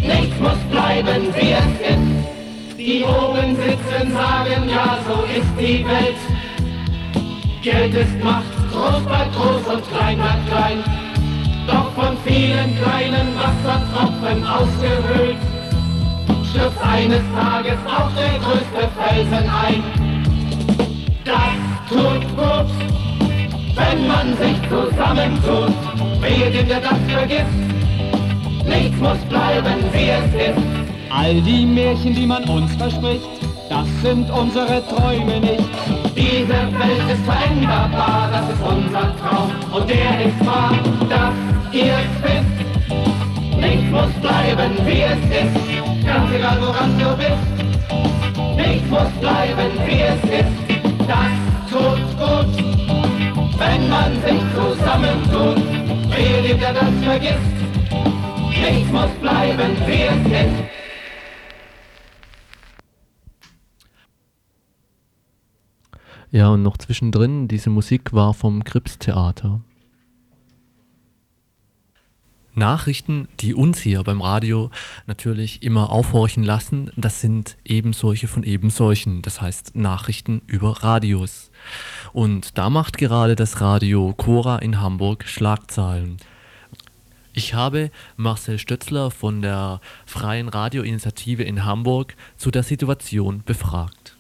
Nichts 0.01 0.39
muss 0.39 0.59
bleiben, 0.71 1.33
wie 1.35 1.51
es 1.51 1.73
ist. 1.93 2.77
Die 2.77 3.03
oben 3.03 3.57
sitzen, 3.57 4.13
sagen, 4.13 4.69
ja, 4.69 4.97
so 5.05 5.23
ist 5.37 5.51
die 5.59 5.85
Welt. 5.85 6.21
Geld 7.61 7.93
ist 7.93 8.23
Macht, 8.23 8.55
groß 8.71 9.03
bleibt 9.03 9.35
groß 9.35 9.75
und 9.75 9.83
klein 9.91 10.17
bleibt 10.17 10.47
klein. 10.47 10.83
Doch 11.67 11.91
von 11.91 12.17
vielen 12.25 12.77
kleinen 12.81 13.35
Wassertropfen 13.35 14.47
ausgehöhlt 14.47 15.48
stürzt 16.49 16.81
eines 16.81 17.21
Tages 17.35 17.77
auch 17.85 18.09
der 18.13 18.39
größte 18.39 18.89
Felsen 18.97 19.49
ein. 19.49 19.83
Das 21.23 21.89
tut 21.89 22.23
gut, 22.35 22.71
wenn 23.75 24.07
man 24.07 24.35
sich 24.37 24.57
zusammentut. 24.69 25.73
Wehe 26.21 26.49
dem, 26.51 26.67
der 26.67 26.81
das 26.81 26.97
vergisst. 27.07 27.45
Nichts 28.65 28.99
muss 28.99 29.17
bleiben, 29.29 29.83
wie 29.91 30.09
es 30.09 30.49
ist. 30.49 30.63
All 31.11 31.41
die 31.41 31.65
Märchen, 31.65 32.15
die 32.15 32.25
man 32.25 32.43
uns 32.45 32.75
verspricht, 32.75 33.27
das 33.69 33.87
sind 34.01 34.29
unsere 34.31 34.83
Träume 34.87 35.39
nicht. 35.39 35.69
Diese 36.15 36.47
Welt 36.49 37.11
ist 37.11 37.25
veränderbar, 37.25 38.29
das 38.31 38.49
ist 38.49 38.61
unser 38.63 39.15
Traum. 39.17 39.51
Und 39.71 39.89
der 39.89 40.25
ist 40.25 40.45
wahr, 40.45 40.71
dass 41.09 41.33
ihr 41.71 41.93
es 41.93 42.23
wisst. 42.23 42.58
Muss 43.91 44.13
bleiben, 44.21 44.71
wie 44.85 45.01
es 45.01 45.19
ist, 45.41 46.05
ganz 46.05 46.31
egal 46.31 46.57
woran 46.61 46.97
du 46.99 47.17
bist. 47.17 47.43
Nichts 48.55 48.89
muss 48.89 49.11
bleiben, 49.19 49.71
wie 49.85 50.01
es 50.01 50.23
ist, 50.23 50.55
das 51.07 51.33
tut 51.69 52.01
gut, 52.17 52.51
wenn 53.57 53.89
man 53.89 54.13
sich 54.21 54.41
zusammentut. 54.55 55.79
Der 56.59 56.73
das 56.73 56.93
vergisst. 57.03 57.57
Nichts 58.49 58.91
muss 58.91 59.09
bleiben, 59.21 59.77
wie 59.85 60.01
es 60.01 60.25
ist. 60.45 60.63
Ja, 66.31 66.49
und 66.49 66.63
noch 66.63 66.77
zwischendrin, 66.77 67.47
diese 67.47 67.69
Musik 67.69 68.11
war 68.13 68.33
vom 68.33 68.63
Krips-Theater. 68.63 69.61
Nachrichten, 72.59 73.27
die 73.39 73.55
uns 73.55 73.79
hier 73.79 74.03
beim 74.03 74.21
Radio 74.21 74.69
natürlich 75.07 75.63
immer 75.63 75.89
aufhorchen 75.89 76.43
lassen, 76.43 76.91
das 76.95 77.21
sind 77.21 77.57
eben 77.65 77.93
solche 77.93 78.27
von 78.27 78.43
eben 78.43 78.69
solchen, 78.69 79.23
das 79.23 79.41
heißt 79.41 79.75
Nachrichten 79.75 80.43
über 80.45 80.83
Radios. 80.83 81.49
Und 82.13 82.57
da 82.57 82.69
macht 82.69 82.99
gerade 82.99 83.35
das 83.35 83.61
Radio 83.61 84.13
Cora 84.15 84.59
in 84.59 84.79
Hamburg 84.79 85.23
Schlagzeilen. 85.27 86.17
Ich 87.33 87.53
habe 87.53 87.89
Marcel 88.17 88.59
Stötzler 88.59 89.11
von 89.11 89.41
der 89.41 89.79
Freien 90.05 90.49
Radioinitiative 90.49 91.43
in 91.43 91.63
Hamburg 91.63 92.15
zu 92.37 92.51
der 92.51 92.63
Situation 92.63 93.43
befragt. 93.45 94.17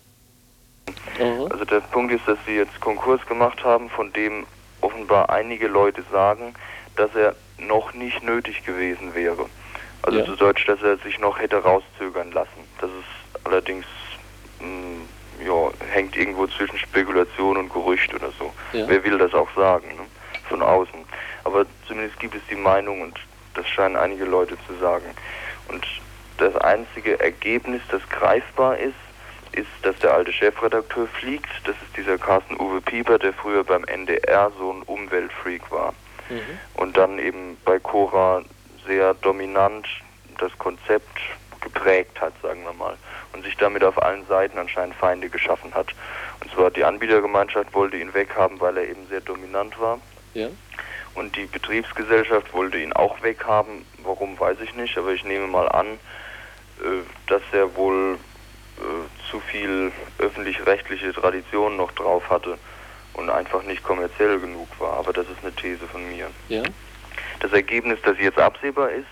Aha. 1.19 1.47
Also 1.51 1.65
der 1.65 1.81
Punkt 1.81 2.13
ist, 2.13 2.27
dass 2.27 2.37
sie 2.45 2.53
jetzt 2.53 2.79
Konkurs 2.79 3.25
gemacht 3.27 3.63
haben, 3.63 3.89
von 3.89 4.13
dem 4.13 4.45
offenbar 4.81 5.29
einige 5.29 5.67
Leute 5.67 6.03
sagen, 6.11 6.53
dass 6.99 7.15
er 7.15 7.33
noch 7.57 7.93
nicht 7.93 8.21
nötig 8.23 8.65
gewesen 8.65 9.15
wäre. 9.15 9.45
Also 10.01 10.19
Ja. 10.19 10.25
zu 10.25 10.35
Deutsch, 10.35 10.65
dass 10.65 10.81
er 10.81 10.97
sich 10.97 11.17
noch 11.19 11.39
hätte 11.39 11.57
rauszögern 11.63 12.31
lassen. 12.31 12.67
Das 12.79 12.89
ist 12.89 13.45
allerdings, 13.45 13.85
mh, 14.59 15.45
ja, 15.45 15.69
hängt 15.91 16.15
irgendwo 16.17 16.47
zwischen 16.47 16.77
Spekulation 16.77 17.57
und 17.57 17.71
Gerücht 17.71 18.13
oder 18.13 18.31
so. 18.37 18.53
Ja. 18.73 18.85
Wer 18.87 19.03
will 19.03 19.17
das 19.17 19.33
auch 19.33 19.49
sagen, 19.55 19.87
ne? 19.87 20.05
von 20.49 20.61
außen. 20.61 21.05
Aber 21.45 21.65
zumindest 21.87 22.19
gibt 22.19 22.35
es 22.35 22.41
die 22.49 22.55
Meinung 22.55 23.01
und 23.01 23.17
das 23.53 23.67
scheinen 23.67 23.95
einige 23.95 24.25
Leute 24.25 24.57
zu 24.67 24.73
sagen. 24.79 25.05
Und 25.69 25.85
das 26.37 26.55
einzige 26.57 27.19
Ergebnis, 27.19 27.81
das 27.89 28.01
greifbar 28.09 28.77
ist, 28.77 28.93
ist, 29.53 29.67
dass 29.83 29.97
der 29.99 30.13
alte 30.13 30.31
Chefredakteur 30.31 31.07
fliegt. 31.07 31.49
Das 31.65 31.75
ist 31.75 31.97
dieser 31.97 32.17
Carsten 32.17 32.55
Uwe 32.59 32.81
Pieper, 32.81 33.17
der 33.19 33.33
früher 33.33 33.63
beim 33.63 33.83
NDR 33.85 34.51
so 34.57 34.71
ein 34.71 34.83
Umweltfreak 34.83 35.69
war. 35.71 35.93
Mhm. 36.29 36.59
Und 36.75 36.97
dann 36.97 37.19
eben 37.19 37.57
bei 37.65 37.79
Cora 37.79 38.43
sehr 38.85 39.13
dominant 39.15 39.87
das 40.37 40.57
Konzept 40.57 41.19
geprägt 41.61 42.19
hat, 42.21 42.33
sagen 42.41 42.63
wir 42.63 42.73
mal. 42.73 42.97
Und 43.33 43.43
sich 43.43 43.55
damit 43.57 43.83
auf 43.83 44.01
allen 44.01 44.25
Seiten 44.27 44.57
anscheinend 44.57 44.95
Feinde 44.95 45.29
geschaffen 45.29 45.73
hat. 45.73 45.87
Und 46.41 46.51
zwar 46.51 46.71
die 46.71 46.83
Anbietergemeinschaft 46.83 47.73
wollte 47.73 47.97
ihn 47.97 48.13
weghaben, 48.13 48.59
weil 48.59 48.77
er 48.77 48.87
eben 48.87 49.07
sehr 49.07 49.21
dominant 49.21 49.79
war. 49.79 49.99
Ja. 50.33 50.47
Und 51.15 51.35
die 51.35 51.45
Betriebsgesellschaft 51.45 52.53
wollte 52.53 52.77
ihn 52.79 52.93
auch 52.93 53.21
weghaben. 53.21 53.85
Warum, 54.03 54.39
weiß 54.39 54.57
ich 54.63 54.73
nicht, 54.75 54.97
aber 54.97 55.11
ich 55.11 55.23
nehme 55.23 55.47
mal 55.47 55.67
an, 55.69 55.87
äh, 55.87 57.03
dass 57.27 57.41
er 57.51 57.75
wohl 57.75 58.17
äh, 58.77 59.29
zu 59.29 59.39
viel 59.39 59.91
öffentlich-rechtliche 60.19 61.13
Tradition 61.13 61.77
noch 61.77 61.91
drauf 61.91 62.29
hatte 62.29 62.57
und 63.19 63.29
einfach 63.29 63.61
nicht 63.63 63.83
kommerziell 63.83 64.39
genug 64.39 64.67
war. 64.79 64.93
Aber 64.97 65.13
das 65.13 65.25
ist 65.27 65.37
eine 65.43 65.53
These 65.53 65.85
von 65.87 66.07
mir. 66.09 66.27
Ja. 66.47 66.63
Das 67.41 67.51
Ergebnis, 67.53 67.99
das 68.03 68.17
jetzt 68.19 68.39
absehbar 68.39 68.89
ist, 68.91 69.05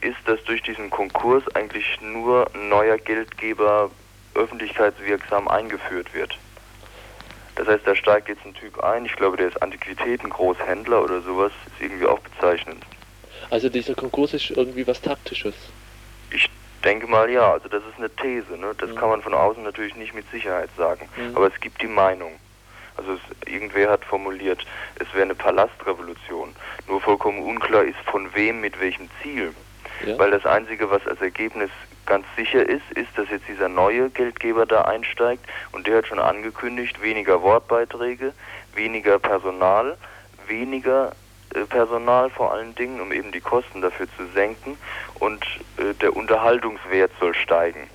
ist, 0.00 0.16
dass 0.26 0.42
durch 0.44 0.62
diesen 0.62 0.88
Konkurs 0.90 1.44
eigentlich 1.54 1.98
nur 2.00 2.50
ein 2.54 2.68
neuer 2.70 2.96
Geldgeber 2.98 3.90
öffentlichkeitswirksam 4.34 5.46
eingeführt 5.48 6.12
wird. 6.14 6.36
Das 7.56 7.68
heißt, 7.68 7.86
da 7.86 7.94
steigt 7.94 8.28
jetzt 8.28 8.44
ein 8.46 8.54
Typ 8.54 8.82
ein, 8.82 9.04
ich 9.04 9.14
glaube, 9.16 9.36
der 9.36 9.48
ist 9.48 9.60
Antiquitätengroßhändler 9.62 11.02
oder 11.02 11.20
sowas, 11.20 11.52
ist 11.66 11.80
irgendwie 11.82 12.06
auch 12.06 12.18
bezeichnend. 12.20 12.82
Also 13.50 13.68
dieser 13.68 13.94
Konkurs 13.94 14.32
ist 14.32 14.50
irgendwie 14.50 14.86
was 14.86 15.00
Taktisches. 15.02 15.54
Ich 16.30 16.48
denke 16.84 17.06
mal 17.06 17.28
ja, 17.28 17.52
also 17.52 17.68
das 17.68 17.82
ist 17.90 17.98
eine 17.98 18.08
These, 18.16 18.56
ne? 18.56 18.74
das 18.78 18.90
Mhm. 18.90 18.94
kann 18.94 19.08
man 19.10 19.22
von 19.22 19.34
außen 19.34 19.62
natürlich 19.62 19.94
nicht 19.96 20.14
mit 20.14 20.30
Sicherheit 20.30 20.70
sagen, 20.78 21.08
Mhm. 21.16 21.36
aber 21.36 21.48
es 21.48 21.60
gibt 21.60 21.82
die 21.82 21.86
Meinung. 21.88 22.32
Also 23.00 23.14
es, 23.14 23.48
irgendwer 23.50 23.90
hat 23.90 24.04
formuliert, 24.04 24.66
es 24.96 25.12
wäre 25.14 25.24
eine 25.24 25.34
Palastrevolution. 25.34 26.54
Nur 26.86 27.00
vollkommen 27.00 27.42
unklar 27.42 27.84
ist, 27.84 27.98
von 28.04 28.34
wem, 28.34 28.60
mit 28.60 28.78
welchem 28.78 29.08
Ziel. 29.22 29.54
Ja. 30.04 30.18
Weil 30.18 30.30
das 30.30 30.44
Einzige, 30.44 30.90
was 30.90 31.06
als 31.06 31.20
Ergebnis 31.22 31.70
ganz 32.04 32.26
sicher 32.36 32.68
ist, 32.68 32.90
ist, 32.94 33.08
dass 33.16 33.30
jetzt 33.30 33.48
dieser 33.48 33.68
neue 33.68 34.10
Geldgeber 34.10 34.66
da 34.66 34.82
einsteigt 34.82 35.44
und 35.72 35.86
der 35.86 35.98
hat 35.98 36.08
schon 36.08 36.18
angekündigt, 36.18 37.00
weniger 37.00 37.40
Wortbeiträge, 37.40 38.34
weniger 38.74 39.18
Personal, 39.18 39.96
weniger 40.46 41.12
äh, 41.54 41.60
Personal 41.60 42.28
vor 42.28 42.52
allen 42.52 42.74
Dingen, 42.74 43.00
um 43.00 43.12
eben 43.12 43.32
die 43.32 43.40
Kosten 43.40 43.80
dafür 43.80 44.08
zu 44.16 44.26
senken 44.34 44.76
und 45.20 45.44
äh, 45.78 45.94
der 46.00 46.14
Unterhaltungswert 46.14 47.12
soll 47.18 47.34
steigen. 47.34 47.88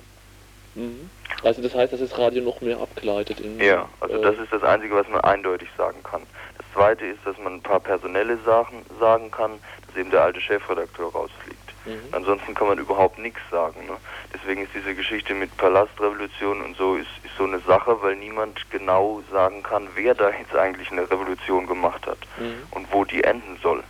Mhm. 0.74 1.10
Also 1.42 1.62
das 1.62 1.74
heißt, 1.74 1.92
dass 1.92 2.00
das 2.00 2.16
Radio 2.18 2.42
noch 2.42 2.60
mehr 2.60 2.78
abgleitet 2.78 3.40
in 3.40 3.58
Ja, 3.60 3.88
also 4.00 4.16
äh, 4.16 4.22
das 4.22 4.38
ist 4.38 4.52
das 4.52 4.62
Einzige, 4.62 4.94
was 4.94 5.08
man 5.08 5.20
eindeutig 5.20 5.68
sagen 5.76 6.02
kann. 6.02 6.22
Das 6.56 6.66
Zweite 6.72 7.04
ist, 7.06 7.20
dass 7.24 7.36
man 7.38 7.54
ein 7.54 7.62
paar 7.62 7.80
personelle 7.80 8.38
Sachen 8.44 8.78
sagen 9.00 9.30
kann, 9.30 9.52
dass 9.86 9.96
eben 9.96 10.10
der 10.10 10.22
alte 10.22 10.40
Chefredakteur 10.40 11.12
rausfliegt. 11.12 11.72
mhm. 11.84 11.98
Ansonsten 12.12 12.54
kann 12.54 12.68
man 12.68 12.78
überhaupt 12.78 13.18
nichts 13.18 13.40
sagen. 13.50 13.86
Ne? 13.86 13.96
Deswegen 14.34 14.62
ist 14.62 14.72
diese 14.74 14.94
Geschichte 14.94 15.34
mit 15.34 15.54
Palastrevolution 15.56 16.62
und 16.62 16.76
so 16.76 16.96
ist, 16.96 17.08
ist 17.24 17.36
so 17.38 17.44
eine 17.44 17.60
Sache, 17.60 17.96
weil 18.02 18.16
niemand 18.16 18.68
genau 18.70 19.22
sagen 19.30 19.62
kann, 19.62 19.88
wer 19.94 20.14
da 20.14 20.30
jetzt 20.30 20.54
eigentlich 20.54 20.90
eine 20.90 21.10
Revolution 21.10 21.66
gemacht 21.66 22.06
hat 22.06 22.18
Mhm. 22.38 22.54
und 22.72 22.92
wo 22.92 23.04
die 23.04 23.22
enden 23.24 23.58
soll. 23.62 23.82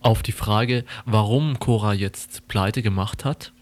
Auf 0.00 0.22
die 0.24 0.32
Frage, 0.32 0.84
warum 1.04 1.60
Cora 1.60 1.92
jetzt 1.92 2.48
pleite 2.48 2.82
gemacht 2.82 3.24
hat, 3.24 3.52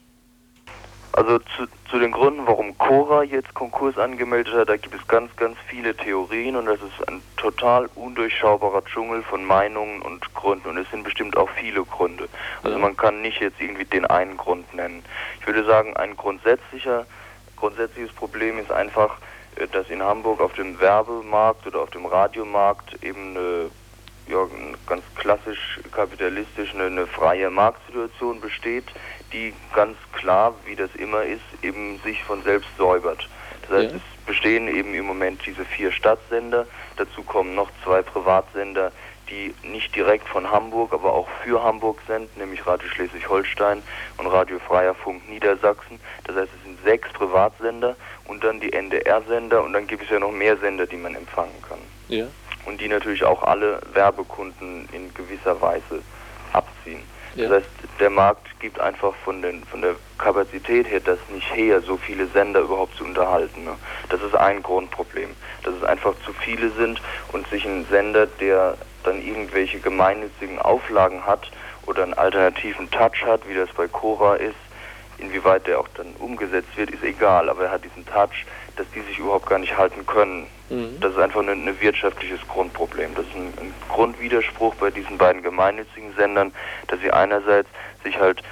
Also 1.12 1.38
zu, 1.38 1.66
zu 1.90 1.98
den 1.98 2.12
Gründen, 2.12 2.46
warum 2.46 2.78
Cora 2.78 3.24
jetzt 3.24 3.52
Konkurs 3.54 3.98
angemeldet 3.98 4.54
hat, 4.54 4.68
da 4.68 4.76
gibt 4.76 4.94
es 4.94 5.06
ganz, 5.08 5.34
ganz 5.36 5.56
viele 5.66 5.94
Theorien 5.96 6.54
und 6.54 6.66
das 6.66 6.80
ist 6.80 7.08
ein 7.08 7.20
total 7.36 7.88
undurchschaubarer 7.96 8.84
Dschungel 8.84 9.22
von 9.24 9.44
Meinungen 9.44 10.02
und 10.02 10.32
Gründen 10.34 10.68
und 10.68 10.78
es 10.78 10.88
sind 10.90 11.02
bestimmt 11.02 11.36
auch 11.36 11.48
viele 11.50 11.82
Gründe. 11.82 12.28
Also 12.62 12.78
man 12.78 12.96
kann 12.96 13.22
nicht 13.22 13.40
jetzt 13.40 13.60
irgendwie 13.60 13.84
den 13.84 14.06
einen 14.06 14.36
Grund 14.36 14.72
nennen. 14.72 15.02
Ich 15.40 15.46
würde 15.46 15.64
sagen, 15.64 15.96
ein 15.96 16.16
grundsätzlicher, 16.16 17.06
grundsätzliches 17.56 18.12
Problem 18.12 18.58
ist 18.58 18.70
einfach, 18.70 19.18
äh, 19.56 19.66
dass 19.66 19.90
in 19.90 20.02
Hamburg 20.02 20.40
auf 20.40 20.52
dem 20.52 20.78
Werbemarkt 20.78 21.66
oder 21.66 21.80
auf 21.80 21.90
dem 21.90 22.06
Radiomarkt 22.06 23.02
eben 23.02 23.36
eine 23.36 23.70
ja, 24.28 24.46
ganz 24.86 25.02
klassisch 25.16 25.80
kapitalistisch 25.90 26.72
eine, 26.74 26.84
eine 26.84 27.06
freie 27.08 27.50
Marktsituation 27.50 28.40
besteht, 28.40 28.84
die 29.32 29.52
ganz 29.74 29.96
klar, 30.12 30.54
wie 30.66 30.76
das 30.76 30.94
immer 30.96 31.22
ist, 31.22 31.40
eben 31.62 31.98
sich 32.04 32.22
von 32.24 32.42
selbst 32.42 32.68
säubert. 32.76 33.28
Das 33.62 33.70
heißt, 33.78 33.90
Ja. 33.92 33.96
es 33.96 34.24
bestehen 34.26 34.68
eben 34.68 34.94
im 34.94 35.06
Moment 35.06 35.40
diese 35.46 35.64
vier 35.64 35.92
Stadtsender, 35.92 36.66
dazu 36.96 37.22
kommen 37.22 37.54
noch 37.54 37.70
zwei 37.84 38.02
Privatsender, 38.02 38.92
die 39.28 39.54
nicht 39.62 39.94
direkt 39.94 40.28
von 40.28 40.50
Hamburg, 40.50 40.92
aber 40.92 41.12
auch 41.12 41.28
für 41.44 41.62
Hamburg 41.62 42.00
senden, 42.08 42.30
nämlich 42.40 42.66
Radio 42.66 42.88
Schleswig-Holstein 42.88 43.80
und 44.18 44.26
Radio 44.26 44.58
Freier 44.58 44.94
Funk 44.94 45.28
Niedersachsen. 45.28 46.00
Das 46.24 46.34
heißt, 46.34 46.48
es 46.56 46.62
sind 46.64 46.82
sechs 46.82 47.08
Privatsender 47.12 47.94
und 48.26 48.42
dann 48.42 48.58
die 48.58 48.72
NDR-Sender 48.72 49.62
und 49.62 49.72
dann 49.72 49.86
gibt 49.86 50.02
es 50.02 50.10
ja 50.10 50.18
noch 50.18 50.32
mehr 50.32 50.56
Sender, 50.56 50.86
die 50.86 50.96
man 50.96 51.14
empfangen 51.14 51.54
kann 51.68 51.78
Ja. 52.08 52.26
und 52.66 52.80
die 52.80 52.88
natürlich 52.88 53.22
auch 53.22 53.44
alle 53.44 53.80
Werbekunden 53.92 54.88
in 54.92 55.14
gewisser 55.14 55.60
Weise 55.60 56.02
abziehen. 56.52 57.02
Ja. 57.34 57.48
Das 57.48 57.62
heißt, 57.62 57.70
der 58.00 58.10
Markt 58.10 58.58
gibt 58.60 58.80
einfach 58.80 59.14
von, 59.24 59.42
den, 59.42 59.64
von 59.64 59.80
der 59.82 59.94
Kapazität 60.18 60.88
her 60.88 61.00
das 61.00 61.18
nicht 61.32 61.54
her, 61.54 61.80
so 61.80 61.96
viele 61.96 62.26
Sender 62.28 62.60
überhaupt 62.60 62.96
zu 62.96 63.04
unterhalten. 63.04 63.64
Ne? 63.64 63.76
Das 64.08 64.20
ist 64.22 64.34
ein 64.34 64.62
Grundproblem, 64.62 65.30
dass 65.62 65.74
es 65.74 65.84
einfach 65.84 66.14
zu 66.24 66.32
viele 66.32 66.70
sind 66.70 67.00
und 67.32 67.46
sich 67.48 67.64
ein 67.64 67.86
Sender, 67.90 68.26
der 68.26 68.76
dann 69.04 69.22
irgendwelche 69.22 69.80
gemeinnützigen 69.80 70.58
Auflagen 70.58 71.24
hat 71.24 71.50
oder 71.86 72.02
einen 72.02 72.14
alternativen 72.14 72.90
Touch 72.90 73.24
hat, 73.24 73.48
wie 73.48 73.54
das 73.54 73.68
bei 73.70 73.88
Cora 73.88 74.36
ist, 74.36 74.54
inwieweit 75.18 75.66
der 75.66 75.80
auch 75.80 75.88
dann 75.96 76.14
umgesetzt 76.18 76.76
wird, 76.76 76.90
ist 76.90 77.02
egal, 77.02 77.48
aber 77.48 77.64
er 77.64 77.70
hat 77.72 77.84
diesen 77.84 78.06
Touch, 78.06 78.46
dass 78.76 78.86
die 78.94 79.00
sich 79.02 79.18
überhaupt 79.18 79.46
gar 79.46 79.58
nicht 79.58 79.76
halten 79.76 80.06
können. 80.06 80.46
Mhm. 80.68 80.98
Das 81.00 81.12
ist 81.12 81.18
einfach 81.18 81.40
ein, 81.40 81.48
ein 81.48 81.80
wirtschaftliches 81.80 82.40
Grundproblem. 82.48 83.14
Das 83.14 83.26
ist 83.26 83.34
ein, 83.34 83.52
ein 83.60 83.74
Grundwiderspruch 83.88 84.74
bei 84.76 84.90
diesen 84.90 85.18
beiden 85.18 85.42
gemeinnützigen 85.42 86.14
Sendern, 86.16 86.52
dass 86.88 87.00
sie 87.00 87.12
einerseits 87.12 87.68
sich 88.04 88.18
halt 88.18 88.42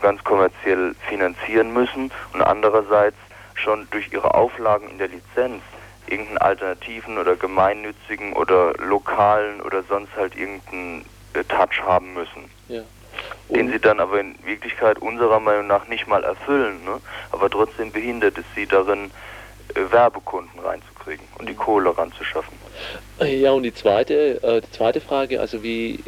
ganz 0.00 0.22
kommerziell 0.24 0.94
finanzieren 1.08 1.72
müssen 1.72 2.10
und 2.34 2.42
andererseits 2.42 3.16
schon 3.54 3.88
durch 3.90 4.12
ihre 4.12 4.34
Auflagen 4.34 4.88
in 4.90 4.98
der 4.98 5.08
Lizenz 5.08 5.62
irgendeinen 6.06 6.38
alternativen 6.38 7.18
oder 7.18 7.36
gemeinnützigen 7.36 8.32
oder 8.32 8.72
lokalen 8.74 9.60
oder 9.60 9.82
sonst 9.82 10.14
halt 10.16 10.36
irgendeinen 10.36 11.04
äh, 11.34 11.44
Touch 11.44 11.82
haben 11.82 12.14
müssen 12.14 12.48
ja. 12.68 12.82
den 13.48 13.70
sie 13.70 13.78
dann 13.78 14.00
aber 14.00 14.20
in 14.20 14.34
Wirklichkeit 14.44 14.98
unserer 14.98 15.40
Meinung 15.40 15.66
nach 15.66 15.88
nicht 15.88 16.06
mal 16.06 16.24
erfüllen. 16.24 16.84
Ne? 16.84 17.00
Aber 17.32 17.50
trotzdem 17.50 17.90
behindert 17.90 18.38
es 18.38 18.44
sie 18.54 18.66
darin, 18.66 19.10
Werbekunden 19.74 20.58
reinzukriegen 20.60 21.26
und 21.38 21.48
die 21.48 21.54
Kohle 21.54 21.96
ranzuschaffen. 21.96 22.56
Ja, 23.20 23.52
und 23.52 23.64
die 23.64 23.74
zweite, 23.74 24.42
äh, 24.42 24.60
die 24.60 24.70
zweite 24.70 25.00
Frage, 25.00 25.40
also 25.40 25.62
wie 25.62 26.02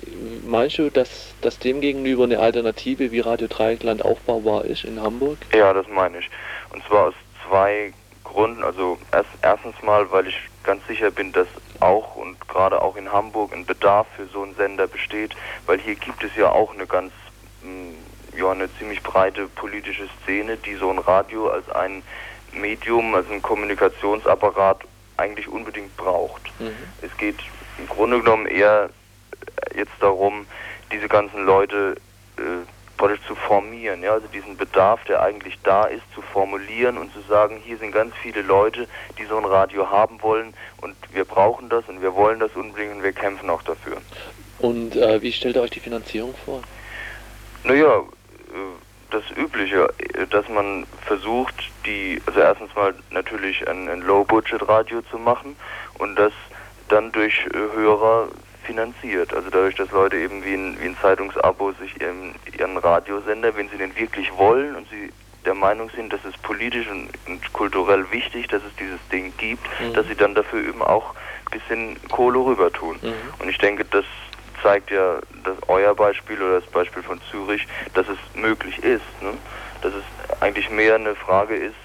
meinst 0.47 0.79
du, 0.79 0.91
dass, 0.91 1.35
dass 1.41 1.59
dem 1.59 1.81
gegenüber 1.81 2.25
eine 2.25 2.39
Alternative 2.39 3.11
wie 3.11 3.21
Radio 3.21 3.49
Dreieckland 3.49 4.05
aufbaubar 4.05 4.65
ist 4.65 4.85
in 4.85 5.01
Hamburg? 5.01 5.39
Ja, 5.53 5.73
das 5.73 5.87
meine 5.89 6.19
ich. 6.19 6.31
Und 6.73 6.85
zwar 6.85 7.09
aus 7.09 7.15
zwei 7.49 7.93
Gründen. 8.25 8.63
Also 8.63 8.99
erst, 9.13 9.29
erstens 9.43 9.75
mal, 9.83 10.11
weil 10.11 10.29
ich 10.29 10.37
ganz 10.63 10.87
sicher 10.87 11.11
bin, 11.11 11.33
dass 11.33 11.49
auch 11.81 12.17
und 12.17 12.39
gerade 12.49 12.81
auch 12.81 12.97
in 12.97 13.11
Hamburg 13.11 13.53
ein 13.53 13.65
Bedarf 13.65 14.07
für 14.17 14.27
so 14.27 14.43
einen 14.43 14.55
Sender 14.55 14.87
besteht, 14.87 15.35
weil 15.67 15.79
hier 15.79 15.95
gibt 15.95 16.23
es 16.23 16.35
ja 16.37 16.51
auch 16.51 16.75
eine 16.75 16.87
ganz, 16.87 17.13
mh, 17.63 18.39
ja, 18.39 18.51
eine 18.51 18.73
ziemlich 18.77 19.03
breite 19.03 19.49
politische 19.49 20.09
Szene, 20.23 20.57
die 20.57 20.75
so 20.75 20.91
ein 20.91 20.99
Radio 20.99 21.49
als 21.49 21.69
ein 21.71 22.03
Medium, 22.53 23.15
als 23.15 23.29
ein 23.31 23.43
Kommunikationsapparat 23.43 24.81
eigentlich 25.17 25.49
unbedingt 25.49 25.97
braucht. 25.97 26.43
Mhm. 26.61 26.75
Es 27.03 27.17
geht 27.17 27.39
im 27.79 27.89
Grunde 27.89 28.19
genommen 28.19 28.47
eher 28.47 28.91
jetzt 29.75 29.93
darum, 30.01 30.47
diese 30.93 31.09
ganzen 31.09 31.45
Leute 31.45 31.97
äh, 32.37 32.43
praktisch 32.97 33.27
zu 33.27 33.35
formieren, 33.35 34.03
ja, 34.03 34.13
also 34.13 34.27
diesen 34.27 34.59
Bedarf, 34.59 35.03
der 35.05 35.23
eigentlich 35.23 35.59
da 35.65 35.85
ist, 35.85 36.03
zu 36.15 36.21
formulieren 36.21 36.99
und 36.99 37.11
zu 37.15 37.21
sagen, 37.23 37.59
hier 37.65 37.79
sind 37.79 37.93
ganz 37.93 38.15
viele 38.23 38.43
Leute, 38.43 38.87
die 39.19 39.25
so 39.25 39.39
ein 39.39 39.47
Radio 39.47 39.91
haben 39.91 40.21
wollen 40.23 40.53
und 40.83 40.95
wir 41.11 41.25
brauchen 41.25 41.71
das 41.71 41.89
und 41.89 42.03
wir 42.03 42.15
wollen 42.15 42.41
das 42.41 42.51
unbedingt 42.55 42.97
und 42.97 43.03
wir 43.03 43.13
kämpfen 43.13 43.49
auch 43.49 43.63
dafür. 43.63 44.03
Und 44.59 44.97
äh, 44.97 45.23
wie 45.23 45.33
stellt 45.33 45.57
ihr 45.57 45.63
euch 45.63 45.71
die 45.71 45.81
Finanzierung 45.81 46.35
vor? 46.45 46.63
Naja, 47.65 48.01
äh, 48.01 48.03
das 49.11 49.25
Übliche, 49.37 49.89
äh, 49.99 50.27
dass 50.27 50.49
man 50.49 50.87
versucht, 51.07 51.55
die, 51.87 52.21
also 52.27 52.41
erstens 52.41 52.75
mal 52.75 52.95
natürlich 53.11 53.67
ein, 53.69 53.89
ein 53.89 54.03
Low-Budget-Radio 54.03 55.03
zu 55.11 55.19
machen 55.19 55.57
und 55.99 56.17
das 56.17 56.33
dann 56.89 57.13
durch 57.13 57.47
äh, 57.47 57.77
Hörer 57.77 58.29
finanziert. 58.65 59.33
Also 59.35 59.51
dadurch, 59.51 59.75
dass 59.77 59.91
Leute 59.91 60.17
eben 60.17 60.45
wie 60.45 60.55
ein, 60.55 60.77
wie 60.81 60.87
ein 60.87 60.97
Zeitungsabo 61.01 61.73
sich 61.73 62.01
ihren, 62.01 62.35
ihren 62.57 62.77
Radiosender, 62.77 63.57
wenn 63.57 63.69
sie 63.69 63.79
den 63.79 63.97
wirklich 63.97 64.31
wollen 64.37 64.77
und 64.77 64.89
sie 64.91 65.13
der 65.47 65.55
Meinung 65.55 65.91
sind, 65.97 66.13
dass 66.13 66.21
es 66.25 66.37
politisch 66.43 66.87
und, 66.89 67.09
und 67.27 67.53
kulturell 67.55 68.05
wichtig, 68.11 68.49
dass 68.49 68.63
es 68.63 68.77
dieses 68.77 69.01
Ding 69.11 69.33
gibt, 69.39 69.67
Mhm. 69.81 69.95
dass 69.95 70.07
sie 70.07 70.15
dann 70.15 70.35
dafür 70.35 70.61
eben 70.61 70.83
auch 70.83 71.15
ein 71.51 71.59
bisschen 71.59 71.97
Kohle 72.11 72.39
rüber 72.39 72.71
tun. 72.71 72.99
Mhm. 73.01 73.15
Und 73.39 73.49
ich 73.49 73.57
denke, 73.59 73.85
das 73.87 74.05
zeigt 74.63 74.91
ja 74.91 75.19
das 75.45 75.57
euer 75.69 75.95
Beispiel 75.95 76.41
oder 76.41 76.61
das 76.61 76.71
Beispiel 76.71 77.03
von 77.03 77.21
Zürich, 77.31 77.67
dass 77.95 78.07
es 78.09 78.19
möglich 78.35 78.79
ist. 78.79 79.23
Ne? 79.23 79.35
Dass 79.83 79.93
es 79.95 80.41
eigentlich 80.41 80.71
mehr 80.71 80.95
eine 80.95 81.15
Frage 81.15 81.55
ist, 81.55 81.77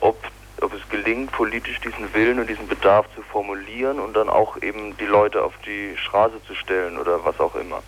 ob, 0.00 0.16
ob 0.60 0.72
es 0.72 0.88
gelingt, 0.88 1.32
politisch 1.32 1.80
diesen 1.80 2.12
Willen 2.14 2.38
und 2.38 2.48
diesen 2.48 2.68
Bedarf 2.68 3.06
zu 3.14 3.22
formulieren 3.22 4.00
und 4.00 4.14
dann 4.14 4.28
auch 4.28 4.60
eben 4.62 4.96
die 4.98 5.06
Leute 5.06 5.42
auf 5.42 5.54
die 5.64 5.96
Straße 5.96 6.42
zu 6.46 6.54
stellen 6.54 6.98
oder 6.98 7.24
was 7.24 7.38
auch 7.40 7.54
immer. 7.54 7.82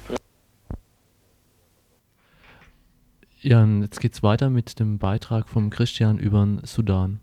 Ja, 3.40 3.64
jetzt 3.64 4.00
geht's 4.00 4.22
weiter 4.22 4.50
mit 4.50 4.80
dem 4.80 4.98
Beitrag 4.98 5.48
vom 5.48 5.70
Christian 5.70 6.18
über 6.18 6.40
den 6.40 6.60
Sudan. 6.64 7.20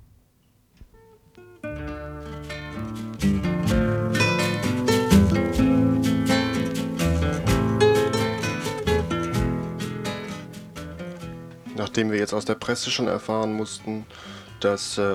Nachdem 11.96 12.12
wir 12.12 12.20
jetzt 12.20 12.34
aus 12.34 12.44
der 12.44 12.56
Presse 12.56 12.92
schon 12.92 13.08
erfahren 13.08 13.54
mussten, 13.54 14.06
dass 14.60 14.98
äh, 14.98 15.14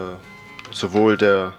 sowohl 0.71 1.19
der 1.19 1.53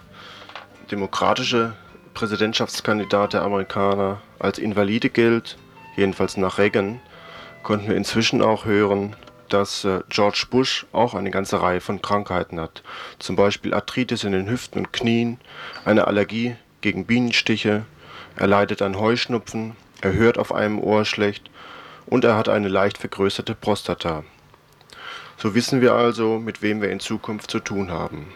demokratische 0.90 1.74
Präsidentschaftskandidat 2.16 3.34
der 3.34 3.44
Amerikaner 3.44 4.20
als 4.40 4.58
Invalide 4.58 5.12
gilt, 5.12 5.60
jedenfalls 5.96 6.38
nach 6.38 6.58
Reagan, 6.58 7.00
konnten 7.62 7.88
wir 7.88 7.98
inzwischen 7.98 8.42
auch 8.42 8.66
hören, 8.66 9.16
dass 9.48 9.86
äh, 9.86 10.00
George 10.10 10.46
Bush 10.50 10.88
auch 10.92 11.14
eine 11.14 11.30
ganze 11.30 11.62
Reihe 11.62 11.82
von 11.82 12.02
Krankheiten 12.02 12.60
hat. 12.60 12.82
Zum 13.20 13.36
Beispiel 13.36 13.76
Arthritis 13.76 14.24
in 14.24 14.32
den 14.32 14.50
Hüften 14.50 14.80
und 14.80 14.92
Knien, 14.92 15.38
eine 15.86 16.08
Allergie 16.08 16.56
gegen 16.82 17.06
Bienenstiche, 17.06 17.86
er 18.38 18.48
leidet 18.48 18.82
an 18.82 18.98
Heuschnupfen, 18.98 19.76
er 20.02 20.14
hört 20.14 20.40
auf 20.40 20.52
einem 20.52 20.80
Ohr 20.80 21.06
schlecht 21.06 21.52
und 22.08 22.26
er 22.26 22.36
hat 22.36 22.50
eine 22.50 22.70
leicht 22.70 22.98
vergrößerte 22.98 23.54
Prostata. 23.54 24.24
So 25.42 25.56
wissen 25.56 25.82
wir 25.82 25.94
also, 25.96 26.38
mit 26.38 26.62
wem 26.62 26.84
wir 26.84 26.92
in 26.92 27.00
Zukunft 27.00 27.50
zu 27.50 27.60
tun 27.60 27.90
haben. 27.90 28.32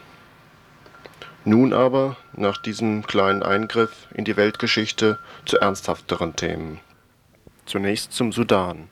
Nun 1.44 1.72
aber, 1.72 2.18
nach 2.34 2.58
diesem 2.58 3.06
kleinen 3.06 3.44
Eingriff 3.44 4.08
in 4.16 4.26
die 4.26 4.36
Weltgeschichte, 4.38 5.20
zu 5.46 5.60
ernsthafteren 5.60 6.36
Themen. 6.36 6.80
Zunächst 7.68 8.14
zum 8.14 8.32
Sudan, 8.32 8.90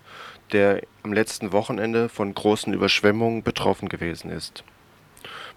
der 0.52 0.84
am 1.02 1.12
letzten 1.12 1.54
Wochenende 1.54 2.08
von 2.08 2.36
großen 2.36 2.71
Überschwemmungen 2.71 3.41
betroffen 3.41 3.89
gewesen 3.89 4.30
ist. 4.30 4.63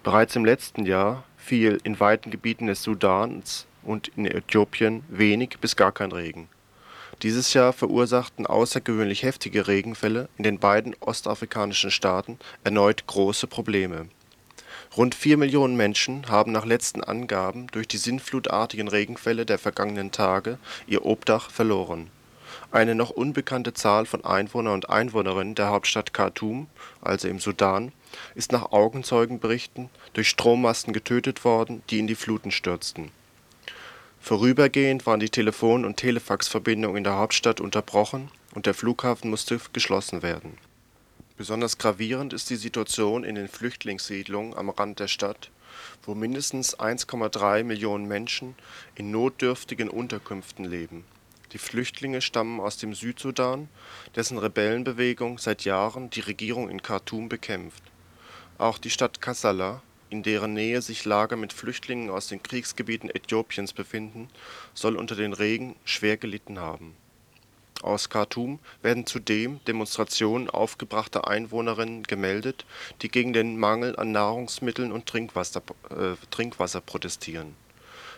Bereits 0.03 0.35
im 0.35 0.47
letzten 0.47 0.87
Jahr 0.87 1.25
fiel 1.37 1.79
in 1.85 2.01
weiten 2.01 2.31
Gebieten 2.31 2.69
des 2.69 2.83
Sudans 2.83 3.67
und 3.83 4.09
in 4.17 4.25
Äthiopien 4.25 5.05
wenig 5.11 5.59
bis 5.61 5.77
gar 5.77 5.93
kein 5.93 6.11
Regen. 6.11 6.49
Dieses 7.23 7.55
Jahr 7.55 7.73
verursachten 7.73 8.47
außergewöhnlich 8.47 9.23
heftige 9.23 9.67
Regenfälle 9.69 10.29
in 10.37 10.45
den 10.45 10.59
beiden 10.59 10.95
ostafrikanischen 11.01 11.91
Staaten 11.91 12.39
erneut 12.63 13.07
große 13.07 13.47
Probleme. 13.47 14.09
Rund 14.97 15.15
vier 15.15 15.39
Millionen 15.39 15.77
Menschen 15.77 16.29
haben 16.29 16.53
nach 16.53 16.67
letzten 16.67 17.03
Angaben 17.03 17.69
durch 17.69 17.89
die 17.89 17.97
sinnflutartigen 17.97 18.89
Regenfälle 18.89 19.47
der 19.47 19.59
vergangenen 19.59 20.13
Tage 20.13 20.59
ihr 20.87 21.07
Obdach 21.07 21.51
verloren. 21.51 22.11
Eine 22.71 22.95
noch 22.95 23.11
unbekannte 23.11 23.73
Zahl 23.73 24.05
von 24.05 24.25
Einwohnern 24.25 24.75
und 24.75 24.91
Einwohnerinnen 24.91 25.55
der 25.55 25.69
Hauptstadt 25.69 26.13
Khartoum, 26.13 26.67
also 27.01 27.29
im 27.29 27.39
Sudan, 27.39 27.93
ist 28.35 28.53
nach 28.53 28.73
Augenzeugenberichten 28.73 29.89
durch 30.13 30.29
Strommasten 30.29 30.93
getötet 30.93 31.45
worden, 31.45 31.83
die 31.89 31.99
in 31.99 32.07
die 32.07 32.15
Fluten 32.15 32.51
stürzten. 32.51 33.11
Vorübergehend 34.27 35.07
waren 35.07 35.21
die 35.21 35.31
Telefon- 35.31 35.85
und 35.85 35.99
Telefaxverbindungen 35.99 36.97
in 36.97 37.05
der 37.05 37.15
Hauptstadt 37.15 37.61
unterbrochen 37.61 38.29
und 38.57 38.67
der 38.67 38.75
Flughafen 38.75 39.31
musste 39.31 39.61
geschlossen 39.73 40.21
werden. 40.21 40.59
Besonders 41.37 41.79
gravierend 41.79 42.33
ist 42.33 42.51
die 42.51 42.57
Situation 42.57 43.23
in 43.23 43.37
den 43.37 43.47
Flüchtlingssiedlungen 43.47 44.55
am 44.55 44.71
Rand 44.71 44.99
der 44.99 45.07
Stadt, 45.07 45.53
wo 46.03 46.17
mindestens 46.17 46.77
1,3 46.77 47.63
Millionen 47.63 48.09
Menschen 48.09 48.57
in 48.97 49.13
notdürftigen 49.13 49.89
Unterkünften 49.89 50.65
leben. 50.65 51.05
Die 51.53 51.59
Flüchtlinge 51.59 52.21
stammen 52.21 52.59
aus 52.59 52.79
dem 52.79 52.95
Südsudan, 52.95 53.69
dessen 54.17 54.39
Rebellenbewegung 54.39 55.39
seit 55.39 55.65
Jahren 55.65 56.11
die 56.11 56.19
Regierung 56.19 56.69
in 56.69 56.83
Khartoum 56.83 57.29
bekämpft. 57.29 57.85
Auch 58.59 58.79
die 58.79 58.91
Stadt 58.91 59.21
Kassala, 59.21 59.83
in 60.17 60.23
deren 60.23 60.55
Nähe 60.55 60.81
sich 60.81 61.05
Lager 61.05 61.37
mit 61.37 61.53
Flüchtlingen 61.53 62.09
aus 62.09 62.29
den 62.29 62.43
Kriegsgebieten 62.43 63.11
Äthiopiens 63.11 63.75
befinden, 63.75 64.29
soll 64.73 64.97
unter 64.97 65.15
den 65.15 65.35
Regen 65.35 65.77
schwer 65.85 66.17
gelitten 66.17 66.59
haben. 66.59 66.95
Aus 67.83 68.09
Khartoum 68.09 68.59
werden 68.81 69.05
zudem 69.05 69.61
Demonstrationen 69.67 70.49
aufgebrachter 70.49 71.29
Einwohnerinnen 71.29 72.05
gemeldet, 72.05 72.65
die 73.03 73.11
gegen 73.11 73.35
den 73.35 73.59
Mangel 73.59 73.95
an 73.97 74.11
Nahrungsmitteln 74.13 74.91
und 74.91 75.05
Trinkwasser, 75.05 75.63
äh, 75.91 76.17
Trinkwasser 76.31 76.81
protestieren. 76.81 77.55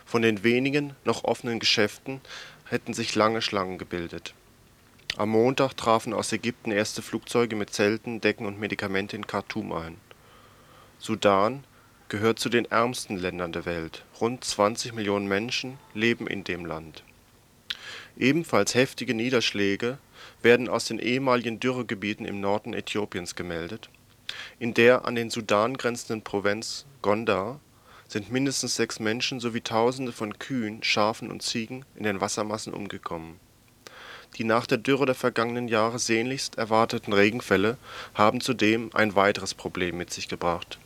Von 0.05 0.21
den 0.21 0.43
wenigen 0.43 0.95
noch 1.03 1.25
offenen 1.25 1.59
Geschäften 1.59 2.21
hätten 2.63 2.93
sich 2.93 3.13
lange 3.15 3.41
Schlangen 3.41 3.77
gebildet. 3.77 4.33
Am 5.17 5.29
Montag 5.29 5.75
trafen 5.75 6.13
aus 6.13 6.31
Ägypten 6.31 6.71
erste 6.71 7.01
Flugzeuge 7.01 7.57
mit 7.57 7.71
Zelten, 7.71 8.21
Decken 8.21 8.45
und 8.45 8.57
Medikamente 8.57 9.17
in 9.17 9.27
Khartoum 9.27 9.73
ein. 9.73 9.97
Sudan 10.99 11.63
gehört 12.09 12.39
zu 12.39 12.49
den 12.49 12.65
ärmsten 12.65 13.17
Ländern 13.17 13.51
der 13.51 13.65
Welt. 13.65 14.03
Rund 14.19 14.43
20 14.43 14.93
Millionen 14.93 15.27
Menschen 15.27 15.77
leben 15.93 16.27
in 16.27 16.43
dem 16.43 16.65
Land. 16.65 17.03
Ebenfalls 18.17 18.73
heftige 18.73 19.13
Niederschläge 19.13 19.99
werden 20.41 20.67
aus 20.67 20.85
den 20.85 20.99
ehemaligen 20.99 21.59
Dürregebieten 21.59 22.25
im 22.25 22.41
Norden 22.41 22.73
Äthiopiens 22.73 23.35
gemeldet. 23.35 23.89
In 24.57 24.73
der 24.73 25.05
an 25.05 25.15
den 25.15 25.29
Sudan 25.29 25.77
grenzenden 25.77 26.23
Provinz 26.23 26.85
Gondar 27.01 27.59
sind 28.07 28.31
mindestens 28.31 28.75
sechs 28.75 28.99
Menschen 28.99 29.39
sowie 29.39 29.61
Tausende 29.61 30.11
von 30.11 30.37
Kühen, 30.39 30.83
Schafen 30.83 31.29
und 31.29 31.43
Ziegen 31.43 31.85
in 31.95 32.03
den 32.03 32.21
Wassermassen 32.21 32.73
umgekommen. 32.73 33.39
Die 34.37 34.43
nach 34.43 34.65
der 34.65 34.79
Dürre 34.79 35.05
der 35.05 35.15
vergangenen 35.15 35.67
Jahre 35.67 35.99
sehnlichst 35.99 36.57
erwarteten 36.57 37.13
Regenfälle 37.13 37.77
haben 38.15 38.41
zudem 38.41 38.89
ein 38.93 39.15
weiteres 39.15 39.53
Problem 39.53 39.97
mit 39.97 40.11
sich 40.11 40.27
gebracht. 40.27 40.79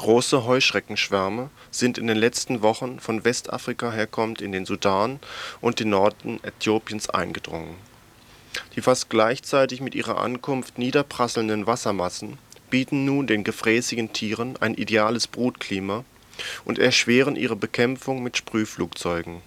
Große 0.00 0.46
Heuschreckenschwärme 0.46 1.50
sind 1.70 1.98
in 1.98 2.06
den 2.06 2.16
letzten 2.16 2.62
Wochen 2.62 3.00
von 3.00 3.22
Westafrika 3.22 3.92
herkommend 3.92 4.40
in 4.40 4.50
den 4.50 4.64
Sudan 4.64 5.20
und 5.60 5.78
den 5.78 5.90
Norden 5.90 6.40
Äthiopiens 6.42 7.10
eingedrungen. 7.10 7.74
Die 8.74 8.80
fast 8.80 9.10
gleichzeitig 9.10 9.82
mit 9.82 9.94
ihrer 9.94 10.18
Ankunft 10.18 10.78
niederprasselnden 10.78 11.66
Wassermassen 11.66 12.38
bieten 12.70 13.04
nun 13.04 13.26
den 13.26 13.44
gefräßigen 13.44 14.14
Tieren 14.14 14.56
ein 14.60 14.74
ideales 14.74 15.26
Brutklima 15.26 16.06
und 16.64 16.78
erschweren 16.78 17.36
ihre 17.36 17.56
Bekämpfung 17.56 18.22
mit 18.22 18.38
Sprühflugzeugen. 18.38 19.42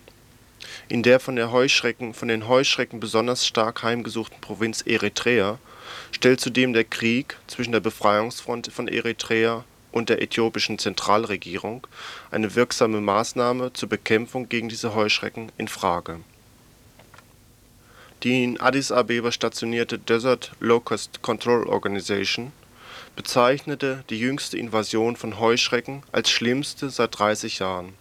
In 0.87 1.01
der 1.01 1.19
von, 1.19 1.35
den 1.35 2.47
Heuschrecken 2.47 2.99
besonders 2.99 3.47
stark 3.47 3.81
heimgesuchten 3.81 4.39
Provinz 4.39 4.83
Eritrea 4.85 5.57
stellt 6.11 6.39
zudem 6.39 6.73
der 6.73 6.83
Krieg 6.83 7.37
zwischen 7.47 7.71
der 7.71 7.79
Befreiungsfront 7.79 8.71
von 8.71 8.87
Eritrea 8.87 9.65
und 9.93 10.09
der 10.09 10.21
äthiopischen 10.21 10.79
Zentralregierung 10.79 11.87
eine 12.31 12.55
wirksame 12.55 12.99
Maßnahme 12.99 13.71
zur 13.73 13.87
Bekämpfung 13.87 14.49
gegen 14.49 14.67
diese 14.67 14.93
Heuschrecken 14.95 15.51
in 15.57 15.69
Frage. 15.69 16.19
Die 18.23 18.43
in 18.43 18.59
Addis 18.59 18.91
Abeba 18.91 19.31
stationierte 19.31 19.99
Desert 19.99 20.51
Locust 20.59 21.21
Control 21.21 21.67
Organization 21.67 22.51
bezeichnete 23.15 24.03
die 24.09 24.17
jüngste 24.17 24.57
Invasion 24.57 25.15
von 25.15 25.39
Heuschrecken 25.39 26.03
als 26.11 26.29
schlimmste 26.29 26.89
seit 26.89 27.19
30 27.19 27.59
Jahren 27.59 27.93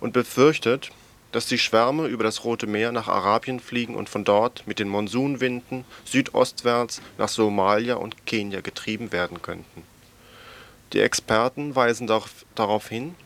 und 0.00 0.12
befürchtet, 0.12 0.90
dass 1.30 1.46
die 1.46 1.58
Schwärme 1.58 2.06
über 2.06 2.24
das 2.24 2.44
Rote 2.44 2.66
Meer 2.66 2.90
nach 2.90 3.08
Arabien 3.08 3.60
fliegen 3.60 3.94
und 3.94 4.08
von 4.08 4.24
dort 4.24 4.66
mit 4.66 4.78
den 4.78 4.88
Monsunwinden 4.88 5.84
südostwärts 6.04 7.00
nach 7.18 7.28
Somalia 7.28 7.96
und 7.96 8.26
Kenia 8.26 8.60
getrieben 8.60 9.12
werden 9.12 9.42
könnten. 9.42 9.93
Die 10.94 11.00
Experten 11.00 11.74
weisen 11.74 12.06
darauf 12.06 12.88
hin, 12.88 13.16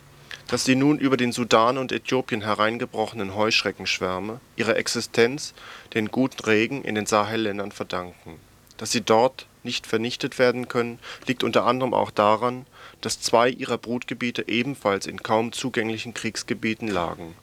dass 0.46 0.64
die 0.64 0.74
nun 0.74 0.98
über 0.98 1.18
den 1.18 1.32
Sudan 1.32 1.76
und 1.76 1.92
Äthiopien 1.92 2.40
hereingebrochenen 2.40 3.34
Heuschreckenschwärme 3.34 4.40
ihre 4.56 4.76
Existenz 4.76 5.52
den 5.92 6.10
guten 6.10 6.42
Regen 6.44 6.82
in 6.82 6.94
den 6.94 7.04
Sahelländern 7.04 7.70
verdanken. 7.70 8.40
Dass 8.78 8.90
sie 8.90 9.02
dort 9.02 9.46
nicht 9.64 9.86
vernichtet 9.86 10.38
werden 10.38 10.68
können, 10.68 10.98
liegt 11.26 11.44
unter 11.44 11.66
anderem 11.66 11.92
auch 11.92 12.10
daran, 12.10 12.64
dass 13.02 13.20
zwei 13.20 13.50
ihrer 13.50 13.76
Brutgebiete 13.76 14.48
ebenfalls 14.48 15.06
in 15.06 15.22
kaum 15.22 15.52
zugänglichen 15.52 16.14
Kriegsgebieten 16.14 16.88
lagen, 16.88 17.34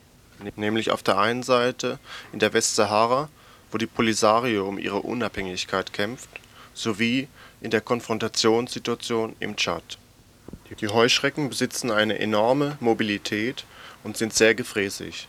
nämlich 0.56 0.90
auf 0.90 1.04
der 1.04 1.20
einen 1.20 1.44
Seite 1.44 2.00
in 2.34 2.40
der 2.40 2.54
Westsahara, 2.54 3.30
wo 3.72 3.78
die 3.78 3.86
Polisario 3.86 4.68
um 4.68 4.80
ihre 4.80 5.02
Unabhängigkeit 5.02 5.94
kämpft, 5.94 6.30
sowie 6.74 7.28
in 7.62 7.70
der 7.70 7.82
Konfrontationssituation 7.82 9.36
im 9.40 9.56
Tschad 9.56 10.00
die 10.74 10.88
Heuschrecken 10.88 11.50
besitzen 11.50 11.92
eine 11.92 12.18
enorme 12.18 12.78
Mobilität 12.80 13.66
und 14.04 14.18
sind 14.18 14.34
sehr 14.34 14.56
gefräßig. 14.56 15.28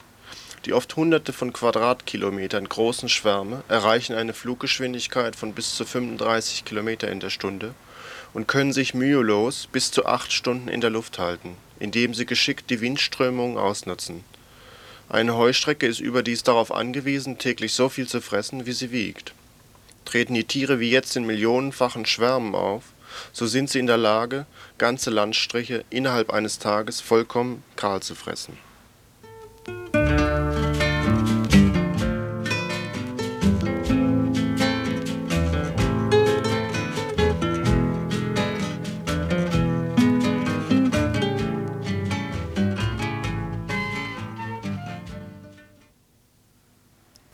Die 0.64 0.72
oft 0.72 0.96
hunderte 0.96 1.32
von 1.32 1.52
Quadratkilometern 1.52 2.68
großen 2.68 3.08
Schwärme 3.08 3.62
erreichen 3.68 4.16
eine 4.16 4.32
Fluggeschwindigkeit 4.32 5.36
von 5.36 5.52
bis 5.52 5.76
zu 5.76 5.84
35 5.84 6.64
km 6.64 6.88
in 6.88 7.20
der 7.20 7.30
Stunde 7.30 7.74
und 8.32 8.48
können 8.48 8.72
sich 8.72 8.94
mühelos 8.94 9.68
bis 9.70 9.90
zu 9.90 10.06
acht 10.06 10.32
Stunden 10.32 10.68
in 10.68 10.80
der 10.80 10.90
Luft 10.90 11.18
halten, 11.18 11.56
indem 11.78 12.14
sie 12.14 12.26
geschickt 12.26 12.70
die 12.70 12.80
Windströmungen 12.80 13.58
ausnutzen. 13.58 14.24
Eine 15.08 15.36
Heuschrecke 15.36 15.86
ist 15.86 16.00
überdies 16.00 16.42
darauf 16.42 16.72
angewiesen, 16.72 17.38
täglich 17.38 17.74
so 17.74 17.88
viel 17.88 18.08
zu 18.08 18.20
fressen, 18.20 18.66
wie 18.66 18.72
sie 18.72 18.90
wiegt. 18.90 19.34
Treten 20.04 20.34
die 20.34 20.44
Tiere 20.44 20.80
wie 20.80 20.90
jetzt 20.90 21.14
in 21.14 21.26
millionenfachen 21.26 22.06
Schwärmen 22.06 22.54
auf 22.54 22.82
so 23.32 23.46
sind 23.46 23.70
sie 23.70 23.78
in 23.78 23.86
der 23.86 23.96
Lage, 23.96 24.46
ganze 24.78 25.10
Landstriche 25.10 25.84
innerhalb 25.90 26.30
eines 26.30 26.58
Tages 26.58 27.00
vollkommen 27.00 27.62
kahl 27.76 28.02
zu 28.02 28.14
fressen. 28.14 28.58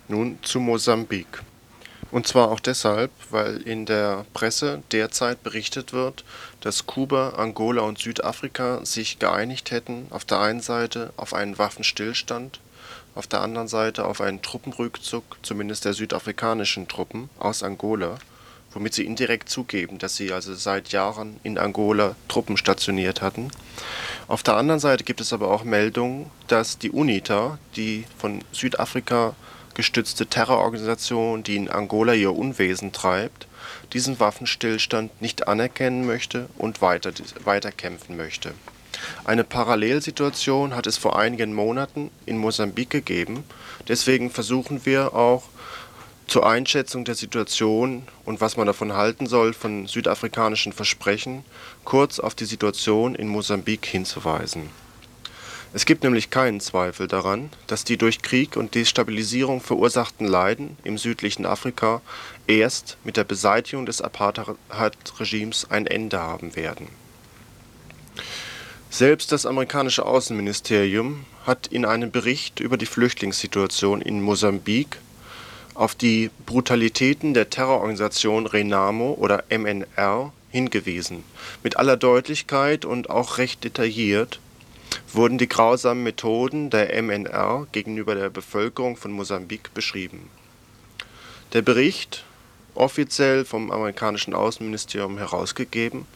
Nun 0.09 0.39
zu 0.43 0.61
Mosambik 0.61 1.43
und 2.13 2.29
zwar 2.29 2.51
auch 2.51 2.61
deshalb, 2.61 3.11
weil 3.31 3.57
in 3.63 3.87
der 3.87 4.27
Presse 4.35 4.83
derzeit 4.93 5.43
berichtet 5.43 5.95
wird, 5.95 6.25
dass 6.61 6.87
Kuba, 6.87 7.31
Angola 7.31 7.83
und 7.83 7.99
Südafrika 7.99 8.85
sich 8.85 9.19
geeinigt 9.19 9.71
hätten, 9.71 10.07
auf 10.11 10.27
der 10.27 10.39
einen 10.41 10.61
Seite 10.61 11.13
auf 11.17 11.33
einen 11.33 11.57
Waffenstillstand, 11.59 12.61
auf 13.15 13.27
der 13.27 13.41
anderen 13.41 13.67
Seite 13.67 14.05
auf 14.05 14.21
einen 14.21 14.43
Truppenrückzug, 14.43 15.25
zumindest 15.43 15.87
der 15.87 15.95
südafrikanischen 15.95 16.87
Truppen, 16.87 17.31
aus 17.39 17.63
Angola, 17.63 18.19
womit 18.75 18.93
sie 18.93 19.07
indirekt 19.07 19.49
zugeben, 19.49 19.99
dass 19.99 20.17
sie 20.17 20.33
also 20.33 20.55
seit 20.55 20.91
Jahren 20.91 21.41
in 21.43 21.57
Angola 21.57 22.15
Truppen 22.29 22.59
stationiert 22.59 23.23
hatten. 23.23 23.51
Auf 24.29 24.43
der 24.43 24.57
anderen 24.57 24.81
Seite 24.81 25.05
gibt 25.05 25.23
es 25.23 25.33
aber 25.33 25.51
auch 25.51 25.65
Meldungen, 25.65 26.31
dass 26.49 26.79
die 26.79 26.91
UNITA, 26.91 27.59
die 27.75 28.05
von 28.19 28.45
Südafrika 28.53 29.35
gestützte 29.75 30.27
Terrororganisation, 30.27 31.43
die 31.43 31.57
in 31.57 31.71
Angola 31.71 32.15
ihr 32.15 32.35
Unwesen 32.35 32.93
treibt, 32.93 33.47
diesen 33.93 34.21
Waffenstillstand 34.21 35.21
nicht 35.21 35.49
anerkennen 35.49 36.07
möchte 36.07 36.49
und 36.59 36.81
weiter, 36.83 37.13
kämpfen 37.73 38.17
möchte. 38.17 38.53
Eine 39.25 39.45
Parallelsituation 39.45 40.77
hat 40.77 40.87
es 40.87 40.97
vor 40.97 41.19
einigen 41.19 41.55
Monaten 41.55 42.11
in 42.27 42.39
Mosambik 42.39 42.91
gegeben. 42.91 43.45
Deswegen 43.89 44.31
versuchen 44.31 44.87
wir 44.87 45.15
auch 45.15 45.45
zur 46.29 46.47
Einschätzung 46.47 47.05
der 47.05 47.15
Situation 47.15 48.05
und 48.25 48.41
was 48.41 48.57
man 48.57 48.67
davon 48.67 48.93
halten 48.93 49.27
soll 49.27 49.53
von 49.53 49.87
südafrikanischen 49.87 50.73
Versprechen 50.73 51.45
kurz 51.85 52.21
auf 52.21 52.35
die 52.35 52.45
Situation 52.45 53.15
in 53.15 53.29
Mosambik 53.29 53.85
hinzuweisen 53.87 54.71
es 55.75 55.87
gibt 55.87 56.05
nämlich 56.05 56.29
keinen 56.29 56.61
Zweifel 56.61 57.09
daran, 57.09 57.49
dass 57.67 57.85
die 57.85 57.97
durch 57.97 58.21
Krieg 58.21 58.57
und 58.57 58.75
Destabilisierung 58.75 59.63
verursachten 59.63 60.27
Leiden 60.27 60.77
im 60.85 60.99
südlichen 60.99 61.47
Afrika 61.47 62.03
erst 62.47 62.99
mit 63.05 63.17
der 63.17 63.25
Beseitigung 63.25 63.87
des 63.87 64.03
Apartheid-Regimes 64.03 65.71
ein 65.71 65.87
Ende 65.87 66.21
haben 66.21 66.57
werden. 66.57 66.89
Selbst 68.91 69.33
das 69.33 69.47
amerikanische 69.47 70.05
Außenministerium 70.05 71.25
hat 71.47 71.69
in 71.69 71.87
einem 71.87 72.11
Bericht 72.11 72.61
über 72.61 72.77
die 72.77 72.85
Flüchtlingssituation 72.85 74.03
in 74.03 74.21
Mosambik 74.21 74.99
auf 75.73 75.95
die 75.95 76.31
Brutalitäten 76.45 77.33
der 77.33 77.49
Terrororganisation 77.49 78.47
Renamo 78.47 79.15
oder 79.15 79.45
MNR 79.49 80.35
hingewiesen, 80.51 81.25
mit 81.63 81.79
aller 81.79 81.97
Deutlichkeit 81.97 82.85
und 82.85 83.09
auch 83.09 83.39
recht 83.39 83.65
detailliert 83.65 84.39
wurden 85.13 85.39
die 85.39 85.49
grausamen 85.49 86.03
Methoden 86.03 86.71
der 86.71 87.03
MNR 87.03 87.67
gegenüber 87.73 88.15
der 88.15 88.31
Bevölkerung 88.31 88.97
von 88.97 89.13
Mosambik 89.13 89.73
beschrieben. 89.75 90.31
Der 91.53 91.63
Bericht, 91.63 92.25
offiziell 92.75 93.45
vom 93.45 93.71
amerikanischen 93.71 94.35
Außenministerium 94.35 95.19
herausgegeben, 95.19 96.07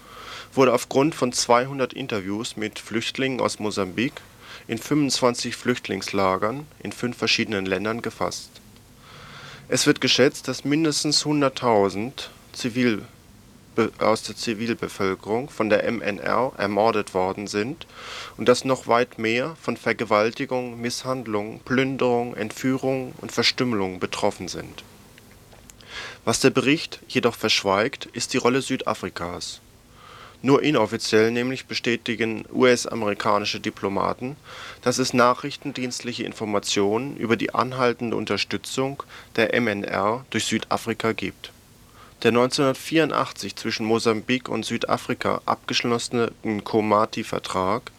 wurde 0.54 0.72
aufgrund 0.72 1.14
von 1.14 1.32
200 1.32 1.92
Interviews 1.92 2.56
mit 2.56 2.78
Flüchtlingen 2.78 3.40
aus 3.40 3.58
Mosambik 3.58 4.14
in 4.68 4.78
25 4.78 5.54
Flüchtlingslagern 5.54 6.66
in 6.82 6.92
fünf 6.92 7.18
verschiedenen 7.18 7.66
Ländern 7.66 8.02
gefasst. 8.02 8.50
Es 9.68 9.86
wird 9.86 10.00
geschätzt, 10.00 10.48
dass 10.48 10.64
mindestens 10.64 11.24
100.000 11.24 12.28
Zivil 12.52 13.02
aus 13.98 14.22
der 14.22 14.36
Zivilbevölkerung 14.36 15.50
von 15.50 15.68
der 15.68 15.90
MNR 15.90 16.52
ermordet 16.56 17.14
worden 17.14 17.46
sind 17.46 17.86
und 18.36 18.48
dass 18.48 18.64
noch 18.64 18.86
weit 18.86 19.18
mehr 19.18 19.56
von 19.60 19.76
Vergewaltigung, 19.76 20.80
Misshandlung, 20.80 21.60
Plünderung, 21.64 22.34
Entführung 22.34 23.14
und 23.20 23.32
Verstümmelung 23.32 23.98
betroffen 23.98 24.48
sind. 24.48 24.84
Was 26.24 26.40
der 26.40 26.50
Bericht 26.50 27.00
jedoch 27.08 27.34
verschweigt, 27.34 28.06
ist 28.06 28.32
die 28.32 28.38
Rolle 28.38 28.62
Südafrikas. 28.62 29.60
Nur 30.42 30.62
inoffiziell 30.62 31.30
nämlich 31.30 31.66
bestätigen 31.66 32.44
US-amerikanische 32.52 33.58
Diplomaten, 33.58 34.36
dass 34.82 34.98
es 34.98 35.14
nachrichtendienstliche 35.14 36.24
Informationen 36.24 37.16
über 37.16 37.36
die 37.36 37.54
anhaltende 37.54 38.16
Unterstützung 38.16 39.02
der 39.36 39.58
MNR 39.60 40.26
durch 40.30 40.44
Südafrika 40.44 41.12
gibt 41.12 41.52
der 42.26 42.32
1984 42.32 43.54
zwischen 43.54 43.86
Mosambik 43.86 44.48
und 44.48 44.64
Südafrika 44.64 45.42
abgeschlossene 45.46 46.32
Komati-Vertrag 46.64 47.92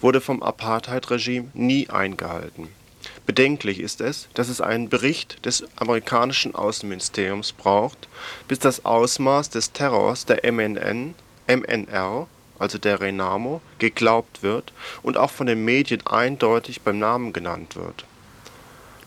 wurde 0.00 0.20
vom 0.20 0.42
Apartheid-Regime 0.42 1.50
nie 1.54 1.88
eingehalten. 1.88 2.66
Bedenklich 3.26 3.78
ist 3.78 4.00
es, 4.00 4.28
dass 4.34 4.48
es 4.48 4.60
einen 4.60 4.88
Bericht 4.88 5.46
des 5.46 5.62
amerikanischen 5.76 6.56
Außenministeriums 6.56 7.52
braucht, 7.52 8.08
bis 8.48 8.58
das 8.58 8.84
Ausmaß 8.84 9.50
des 9.50 9.70
Terrors 9.70 10.26
der 10.26 10.50
MNN, 10.50 11.14
MNR, 11.46 12.26
also 12.58 12.76
der 12.76 13.00
Renamo, 13.00 13.60
geglaubt 13.78 14.42
wird 14.42 14.72
und 15.04 15.16
auch 15.16 15.30
von 15.30 15.46
den 15.46 15.64
Medien 15.64 16.04
eindeutig 16.08 16.80
beim 16.80 16.98
Namen 16.98 17.32
genannt 17.32 17.76
wird 17.76 18.04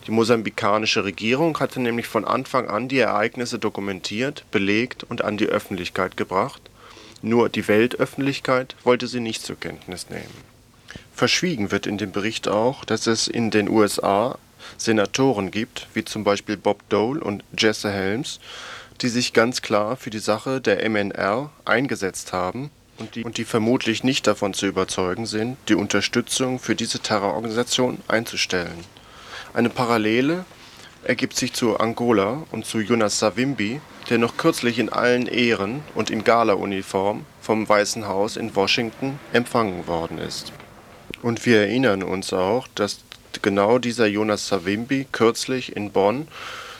die 0.06 0.10
mosambikanische 0.10 1.04
Regierung 1.04 1.58
hatte 1.60 1.80
nämlich 1.80 2.06
von 2.06 2.24
Anfang 2.24 2.68
an 2.68 2.88
die 2.88 2.98
Ereignisse 2.98 3.58
dokumentiert, 3.58 4.44
belegt 4.50 5.04
und 5.04 5.22
an 5.22 5.38
die 5.38 5.46
Öffentlichkeit 5.46 6.16
gebracht, 6.16 6.60
nur 7.22 7.48
die 7.48 7.66
Weltöffentlichkeit 7.68 8.76
wollte 8.84 9.06
sie 9.06 9.20
nicht 9.20 9.42
zur 9.42 9.58
Kenntnis 9.58 10.10
nehmen. 10.10 10.54
Verschwiegen 11.14 11.70
wird 11.70 11.86
in 11.86 11.96
dem 11.96 12.12
Bericht 12.12 12.48
auch, 12.48 12.84
dass 12.84 13.06
es 13.06 13.28
in 13.28 13.50
den 13.50 13.68
USA 13.68 14.38
Senatoren 14.76 15.50
gibt, 15.50 15.86
wie 15.94 16.04
zum 16.04 16.22
Beispiel 16.22 16.56
Bob 16.56 16.86
Dole 16.90 17.20
und 17.20 17.42
Jesse 17.56 17.90
Helms, 17.90 18.40
die 19.00 19.08
sich 19.08 19.32
ganz 19.32 19.62
klar 19.62 19.96
für 19.96 20.10
die 20.10 20.18
Sache 20.18 20.60
der 20.60 20.88
MNR 20.88 21.50
eingesetzt 21.64 22.32
haben 22.32 22.70
und 22.98 23.14
die, 23.14 23.24
und 23.24 23.38
die 23.38 23.44
vermutlich 23.44 24.04
nicht 24.04 24.26
davon 24.26 24.52
zu 24.52 24.66
überzeugen 24.66 25.26
sind, 25.26 25.56
die 25.68 25.74
Unterstützung 25.74 26.58
für 26.58 26.74
diese 26.74 26.98
Terrororganisation 26.98 27.98
einzustellen 28.06 28.84
eine 29.54 29.70
Parallele 29.70 30.44
ergibt 31.04 31.36
sich 31.36 31.52
zu 31.52 31.78
Angola 31.78 32.42
und 32.50 32.66
zu 32.66 32.80
Jonas 32.80 33.20
Savimbi, 33.20 33.80
der 34.10 34.18
noch 34.18 34.36
kürzlich 34.36 34.80
in 34.80 34.88
allen 34.88 35.26
Ehren 35.26 35.82
und 35.94 36.10
in 36.10 36.24
Galauniform 36.24 37.24
vom 37.40 37.68
Weißen 37.68 38.08
Haus 38.08 38.36
in 38.36 38.56
Washington 38.56 39.20
empfangen 39.32 39.86
worden 39.86 40.18
ist. 40.18 40.52
Und 41.22 41.46
wir 41.46 41.60
erinnern 41.60 42.02
uns 42.02 42.32
auch, 42.32 42.66
dass 42.74 42.98
genau 43.42 43.78
dieser 43.78 44.06
Jonas 44.06 44.48
Savimbi 44.48 45.06
kürzlich 45.12 45.76
in 45.76 45.92
Bonn 45.92 46.26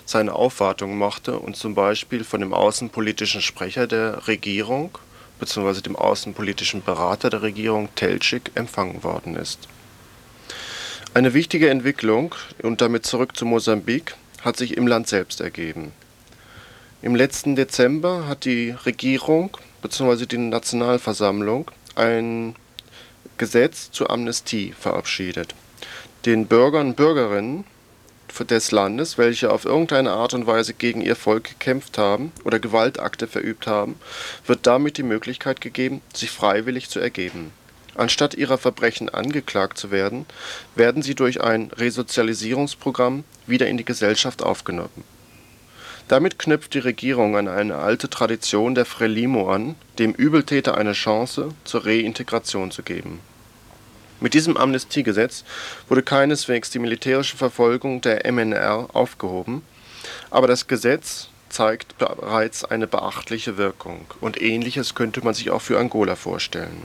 seine 0.05 0.33
Aufwartung 0.33 0.99
machte 0.99 1.39
und 1.39 1.57
zum 1.57 1.75
Beispiel 1.75 2.25
von 2.25 2.41
dem 2.41 2.53
außenpolitischen 2.53 3.41
Sprecher 3.41 3.87
der 3.87 4.27
Regierung 4.27 4.99
bzw. 5.39 5.81
dem 5.81 5.95
außenpolitischen 5.95 6.83
Berater 6.83 7.31
der 7.31 7.43
Regierung 7.43 7.89
Teltschik 7.95 8.51
empfangen 8.57 9.05
worden 9.05 9.37
ist. 9.37 9.69
Eine 11.15 11.33
wichtige 11.33 11.71
Entwicklung, 11.71 12.35
und 12.61 12.81
damit 12.81 13.07
zurück 13.07 13.37
zu 13.37 13.47
Mosambik, 13.47 14.17
hat 14.43 14.57
sich 14.57 14.77
im 14.77 14.89
Land 14.89 15.07
selbst 15.07 15.41
ergeben. 15.41 15.93
Im 17.03 17.15
letzten 17.15 17.55
Dezember 17.55 18.27
hat 18.27 18.45
die 18.45 18.75
Regierung 18.85 19.57
bzw. 19.81 20.27
die 20.27 20.39
Nationalversammlung 20.39 21.71
ein 21.95 22.57
Gesetz 23.39 23.93
zur 23.93 24.11
Amnestie 24.11 24.75
verabschiedet. 24.77 25.55
Den 26.27 26.49
Bürgern 26.49 26.89
und 26.89 26.97
Bürgerinnen 26.97 27.63
des 28.51 28.73
Landes, 28.73 29.17
welche 29.17 29.53
auf 29.53 29.65
irgendeine 29.65 30.11
Art 30.11 30.35
und 30.35 30.49
Weise 30.49 30.75
gegen 30.75 31.01
ihr 31.01 31.15
Volk 31.15 31.45
gekämpft 31.45 31.97
haben 31.97 32.33
oder 32.43 32.59
Gewaltakte 32.59 33.29
verübt 33.29 33.69
haben, 33.69 33.95
wird 34.49 34.67
damit 34.67 34.99
die 34.99 35.05
Möglichkeit 35.05 35.61
gegeben, 35.61 36.01
sich 36.13 36.33
freiwillig 36.33 36.91
zu 36.91 36.99
ergeben. 36.99 37.53
Anstatt 37.95 38.35
ihrer 38.35 38.59
Verbrechen 38.59 39.09
angeklagt 39.09 39.79
zu 39.79 39.91
werden, 39.91 40.27
werden 40.75 41.03
sie 41.03 41.15
durch 41.15 41.41
ein 41.41 41.71
Resozialisierungsprogramm 41.77 43.25
wieder 43.47 43.67
in 43.69 43.77
die 43.77 43.85
Gesellschaft 43.85 44.43
aufgenommen. 44.43 45.05
Damit 46.09 46.39
knüpft 46.39 46.75
die 46.75 46.81
Regierung 46.81 47.37
an 47.37 47.49
eine 47.49 47.77
alte 47.77 48.11
Tradition 48.11 48.75
der 48.75 48.85
Frelimo 48.85 49.51
an, 49.51 49.75
dem 49.99 50.13
Übeltäter 50.13 50.77
eine 50.77 50.93
Chance 50.93 51.51
zur 51.65 51.87
Reintegration 51.87 52.71
zu 52.71 52.83
geben 52.83 53.21
mit 54.25 54.33
diesem 54.33 54.57
Amnestiegesetz 54.57 55.45
wurde 55.87 56.03
keineswegs 56.03 56.71
die 56.71 56.79
militärische 56.79 57.37
Verfolgung 57.37 58.01
der 58.01 58.31
MNR 58.33 58.89
aufgehoben, 58.95 59.61
aber 60.31 60.47
das 60.47 60.67
Gesetz 60.67 61.29
zeigt 61.51 61.99
bereits 61.99 62.65
eine 62.65 62.87
beachtliche 62.87 63.59
Wirkung, 63.59 64.07
und 64.23 64.41
Ähnliches 64.41 64.95
könnte 64.95 65.23
man 65.23 65.35
sich 65.35 65.51
auch 65.51 65.61
für 65.61 65.79
Angola 65.79 66.17
vorstellen. 66.17 66.83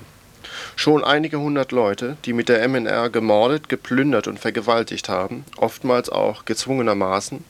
Schon 0.76 1.03
einige 1.03 1.39
hundert 1.39 1.72
Leute, 1.72 2.18
die 2.26 2.34
mit 2.34 2.49
der 2.49 2.68
MNR 2.68 3.10
gemordet, 3.10 3.70
geplündert 3.70 4.28
und 4.28 4.39
vergewaltigt 4.39 5.10
haben, 5.10 5.45
oftmals 5.57 6.10
auch 6.10 6.45
gezwungenermaßen, 6.45 7.43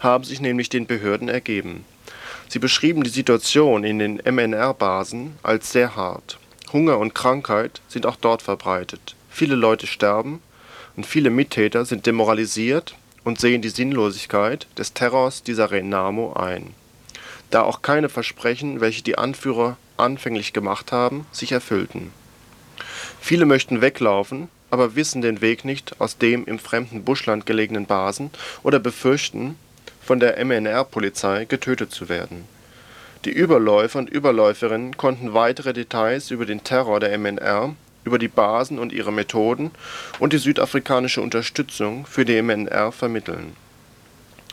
haben 0.00 0.24
sich 0.24 0.40
nämlich 0.40 0.68
den 0.68 0.86
Behörden 0.86 1.28
ergeben. 1.28 1.84
Sie 2.48 2.58
beschrieben 2.58 3.02
die 3.02 3.10
Situation 3.10 3.84
in 3.84 3.98
den 3.98 4.22
MNR-Basen 4.24 5.36
als 5.42 5.72
sehr 5.72 5.96
hart. 5.96 6.38
Hunger 6.72 6.98
und 6.98 7.14
Krankheit 7.14 7.80
sind 7.88 8.06
auch 8.06 8.16
dort 8.16 8.42
verbreitet 8.42 9.16
Viele 9.34 9.54
Leute 9.54 9.86
sterben 9.86 10.42
und 10.94 11.06
viele 11.06 11.30
Mittäter 11.30 11.86
sind 11.86 12.04
demoralisiert 12.04 12.94
und 13.24 13.40
sehen 13.40 13.62
die 13.62 13.70
Sinnlosigkeit 13.70 14.66
des 14.76 14.92
Terrors 14.92 15.42
dieser 15.42 15.70
Renamo 15.70 16.34
ein, 16.34 16.74
da 17.50 17.62
auch 17.62 17.80
keine 17.80 18.10
Versprechen, 18.10 18.82
welche 18.82 19.02
die 19.02 19.16
Anführer 19.16 19.78
anfänglich 19.96 20.52
gemacht 20.52 20.92
haben, 20.92 21.26
sich 21.32 21.50
erfüllten. 21.52 22.12
Viele 23.24 23.46
möchten 23.46 23.80
weglaufen, 23.80 24.48
aber 24.68 24.96
wissen 24.96 25.22
den 25.22 25.40
Weg 25.40 25.64
nicht 25.64 26.00
aus 26.00 26.18
dem 26.18 26.44
im 26.44 26.58
fremden 26.58 27.04
Buschland 27.04 27.46
gelegenen 27.46 27.86
Basen 27.86 28.32
oder 28.64 28.80
befürchten, 28.80 29.54
von 30.02 30.18
der 30.18 30.44
MNR-Polizei 30.44 31.44
getötet 31.44 31.92
zu 31.92 32.08
werden. 32.08 32.48
Die 33.24 33.30
Überläufer 33.30 34.00
und 34.00 34.10
Überläuferinnen 34.10 34.96
konnten 34.96 35.34
weitere 35.34 35.72
Details 35.72 36.32
über 36.32 36.46
den 36.46 36.64
Terror 36.64 36.98
der 36.98 37.16
MNR 37.16 37.76
über 38.02 38.18
die 38.18 38.26
Basen 38.26 38.80
und 38.80 38.92
ihre 38.92 39.12
Methoden 39.12 39.70
und 40.18 40.32
die 40.32 40.38
südafrikanische 40.38 41.22
Unterstützung 41.22 42.04
für 42.06 42.24
die 42.24 42.42
MNR 42.42 42.90
vermitteln. 42.90 43.56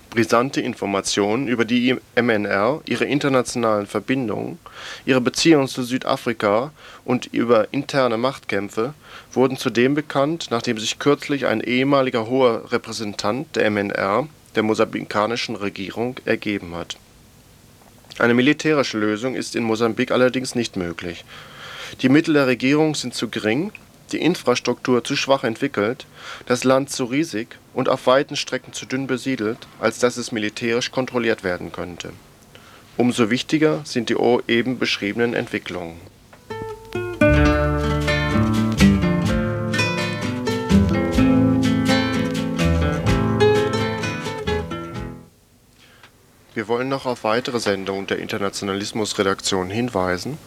Brisante 0.09 0.61
Informationen 0.61 1.47
über 1.47 1.65
die 1.65 1.95
MNR, 2.15 2.81
ihre 2.85 3.05
internationalen 3.05 3.85
Verbindungen, 3.85 4.57
ihre 5.05 5.21
Beziehungen 5.21 5.67
zu 5.67 5.83
Südafrika 5.83 6.71
und 7.05 7.27
über 7.27 7.71
interne 7.71 8.17
Machtkämpfe 8.17 8.93
wurden 9.31 9.57
zudem 9.57 9.93
bekannt, 9.93 10.47
nachdem 10.49 10.77
sich 10.79 10.97
kürzlich 10.97 11.45
ein 11.45 11.61
ehemaliger 11.61 12.27
hoher 12.27 12.71
Repräsentant 12.71 13.55
der 13.55 13.69
MNR 13.69 14.27
der 14.55 14.63
mosambikanischen 14.63 15.55
Regierung 15.55 16.15
ergeben 16.25 16.75
hat. 16.75 16.97
Eine 18.17 18.33
militärische 18.33 18.97
Lösung 18.97 19.35
ist 19.35 19.55
in 19.55 19.63
Mosambik 19.63 20.11
allerdings 20.11 20.55
nicht 20.55 20.75
möglich 20.75 21.23
die 22.01 22.09
Mittel 22.09 22.33
der 22.33 22.47
Regierung 22.47 22.95
sind 22.95 23.13
zu 23.13 23.29
gering, 23.29 23.71
die 24.09 24.21
Infrastruktur 24.21 25.03
zu 25.03 25.15
schwach 25.15 25.43
entwickelt, 25.43 26.05
das 26.45 26.63
Land 26.63 26.89
zu 26.89 27.05
riesig 27.05 27.57
und 27.73 27.89
auf 27.89 28.07
weiten 28.07 28.35
Strecken 28.35 28.73
zu 28.73 28.85
dünn 28.85 29.07
besiedelt, 29.07 29.67
als 29.79 29.99
dass 29.99 30.17
es 30.17 30.31
militärisch 30.31 30.91
kontrolliert 30.91 31.43
werden 31.43 31.71
könnte. 31.71 32.11
Umso 32.97 33.29
wichtiger 33.29 33.81
sind 33.85 34.09
die 34.09 34.17
eben 34.47 34.77
beschriebenen 34.77 35.33
Entwicklungen. 35.33 35.99
Wir 46.53 46.67
wollen 46.67 46.89
noch 46.89 47.05
auf 47.05 47.23
weitere 47.23 47.61
Sendungen 47.61 48.05
der 48.07 48.19
Internationalismus-Redaktion 48.19 49.69
hinweisen 49.69 50.37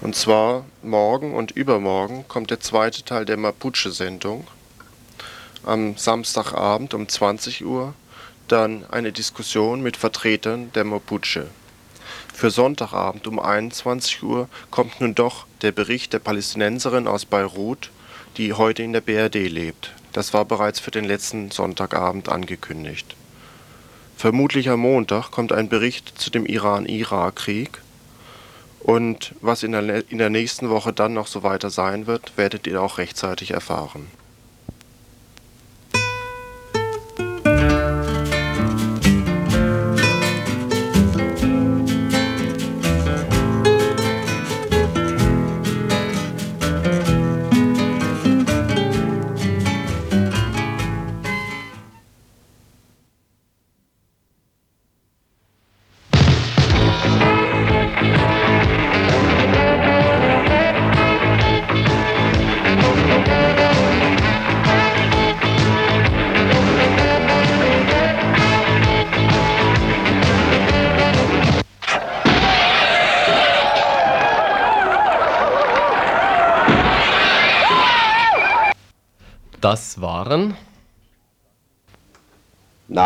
und 0.00 0.14
zwar 0.14 0.64
morgen 0.82 1.34
und 1.34 1.52
übermorgen 1.52 2.24
kommt 2.28 2.50
der 2.50 2.60
zweite 2.60 3.04
Teil 3.04 3.24
der 3.24 3.36
Mapuche-Sendung. 3.36 4.46
Am 5.64 5.96
Samstagabend 5.96 6.94
um 6.94 7.08
20 7.08 7.64
Uhr 7.64 7.94
dann 8.48 8.84
eine 8.90 9.12
Diskussion 9.12 9.82
mit 9.82 9.96
Vertretern 9.96 10.70
der 10.74 10.84
Mapuche. 10.84 11.48
Für 12.32 12.50
Sonntagabend 12.50 13.26
um 13.26 13.38
21 13.40 14.22
Uhr 14.22 14.48
kommt 14.70 15.00
nun 15.00 15.14
doch 15.14 15.46
der 15.62 15.72
Bericht 15.72 16.12
der 16.12 16.18
Palästinenserin 16.18 17.08
aus 17.08 17.24
Beirut, 17.24 17.90
die 18.36 18.52
heute 18.52 18.82
in 18.82 18.92
der 18.92 19.00
BRD 19.00 19.48
lebt. 19.48 19.92
Das 20.12 20.34
war 20.34 20.44
bereits 20.44 20.78
für 20.78 20.90
den 20.90 21.04
letzten 21.04 21.50
Sonntagabend 21.50 22.28
angekündigt. 22.28 23.16
Vermutlich 24.16 24.68
am 24.68 24.80
Montag 24.80 25.30
kommt 25.30 25.52
ein 25.52 25.68
Bericht 25.68 26.18
zu 26.18 26.30
dem 26.30 26.46
Iran-Irak-Krieg 26.46 27.80
und 28.80 29.34
was 29.40 29.62
in 29.62 29.72
der, 29.72 30.10
in 30.10 30.18
der 30.18 30.30
nächsten 30.30 30.70
Woche 30.70 30.92
dann 30.92 31.12
noch 31.12 31.26
so 31.26 31.42
weiter 31.42 31.70
sein 31.70 32.06
wird, 32.06 32.36
werdet 32.36 32.66
ihr 32.66 32.80
auch 32.80 32.98
rechtzeitig 32.98 33.50
erfahren. 33.50 34.06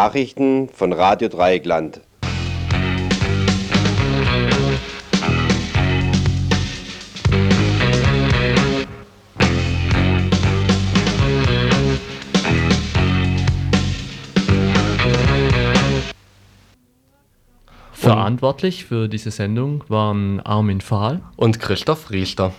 Nachrichten 0.02 0.70
von 0.72 0.94
Radio 0.94 1.28
Dreieckland. 1.28 2.00
Verantwortlich 17.92 18.86
für 18.86 19.06
diese 19.06 19.30
Sendung 19.30 19.84
waren 19.88 20.40
Armin 20.40 20.80
Fahl 20.80 21.20
und 21.36 21.60
Christoph 21.60 22.10
Riester. 22.10 22.54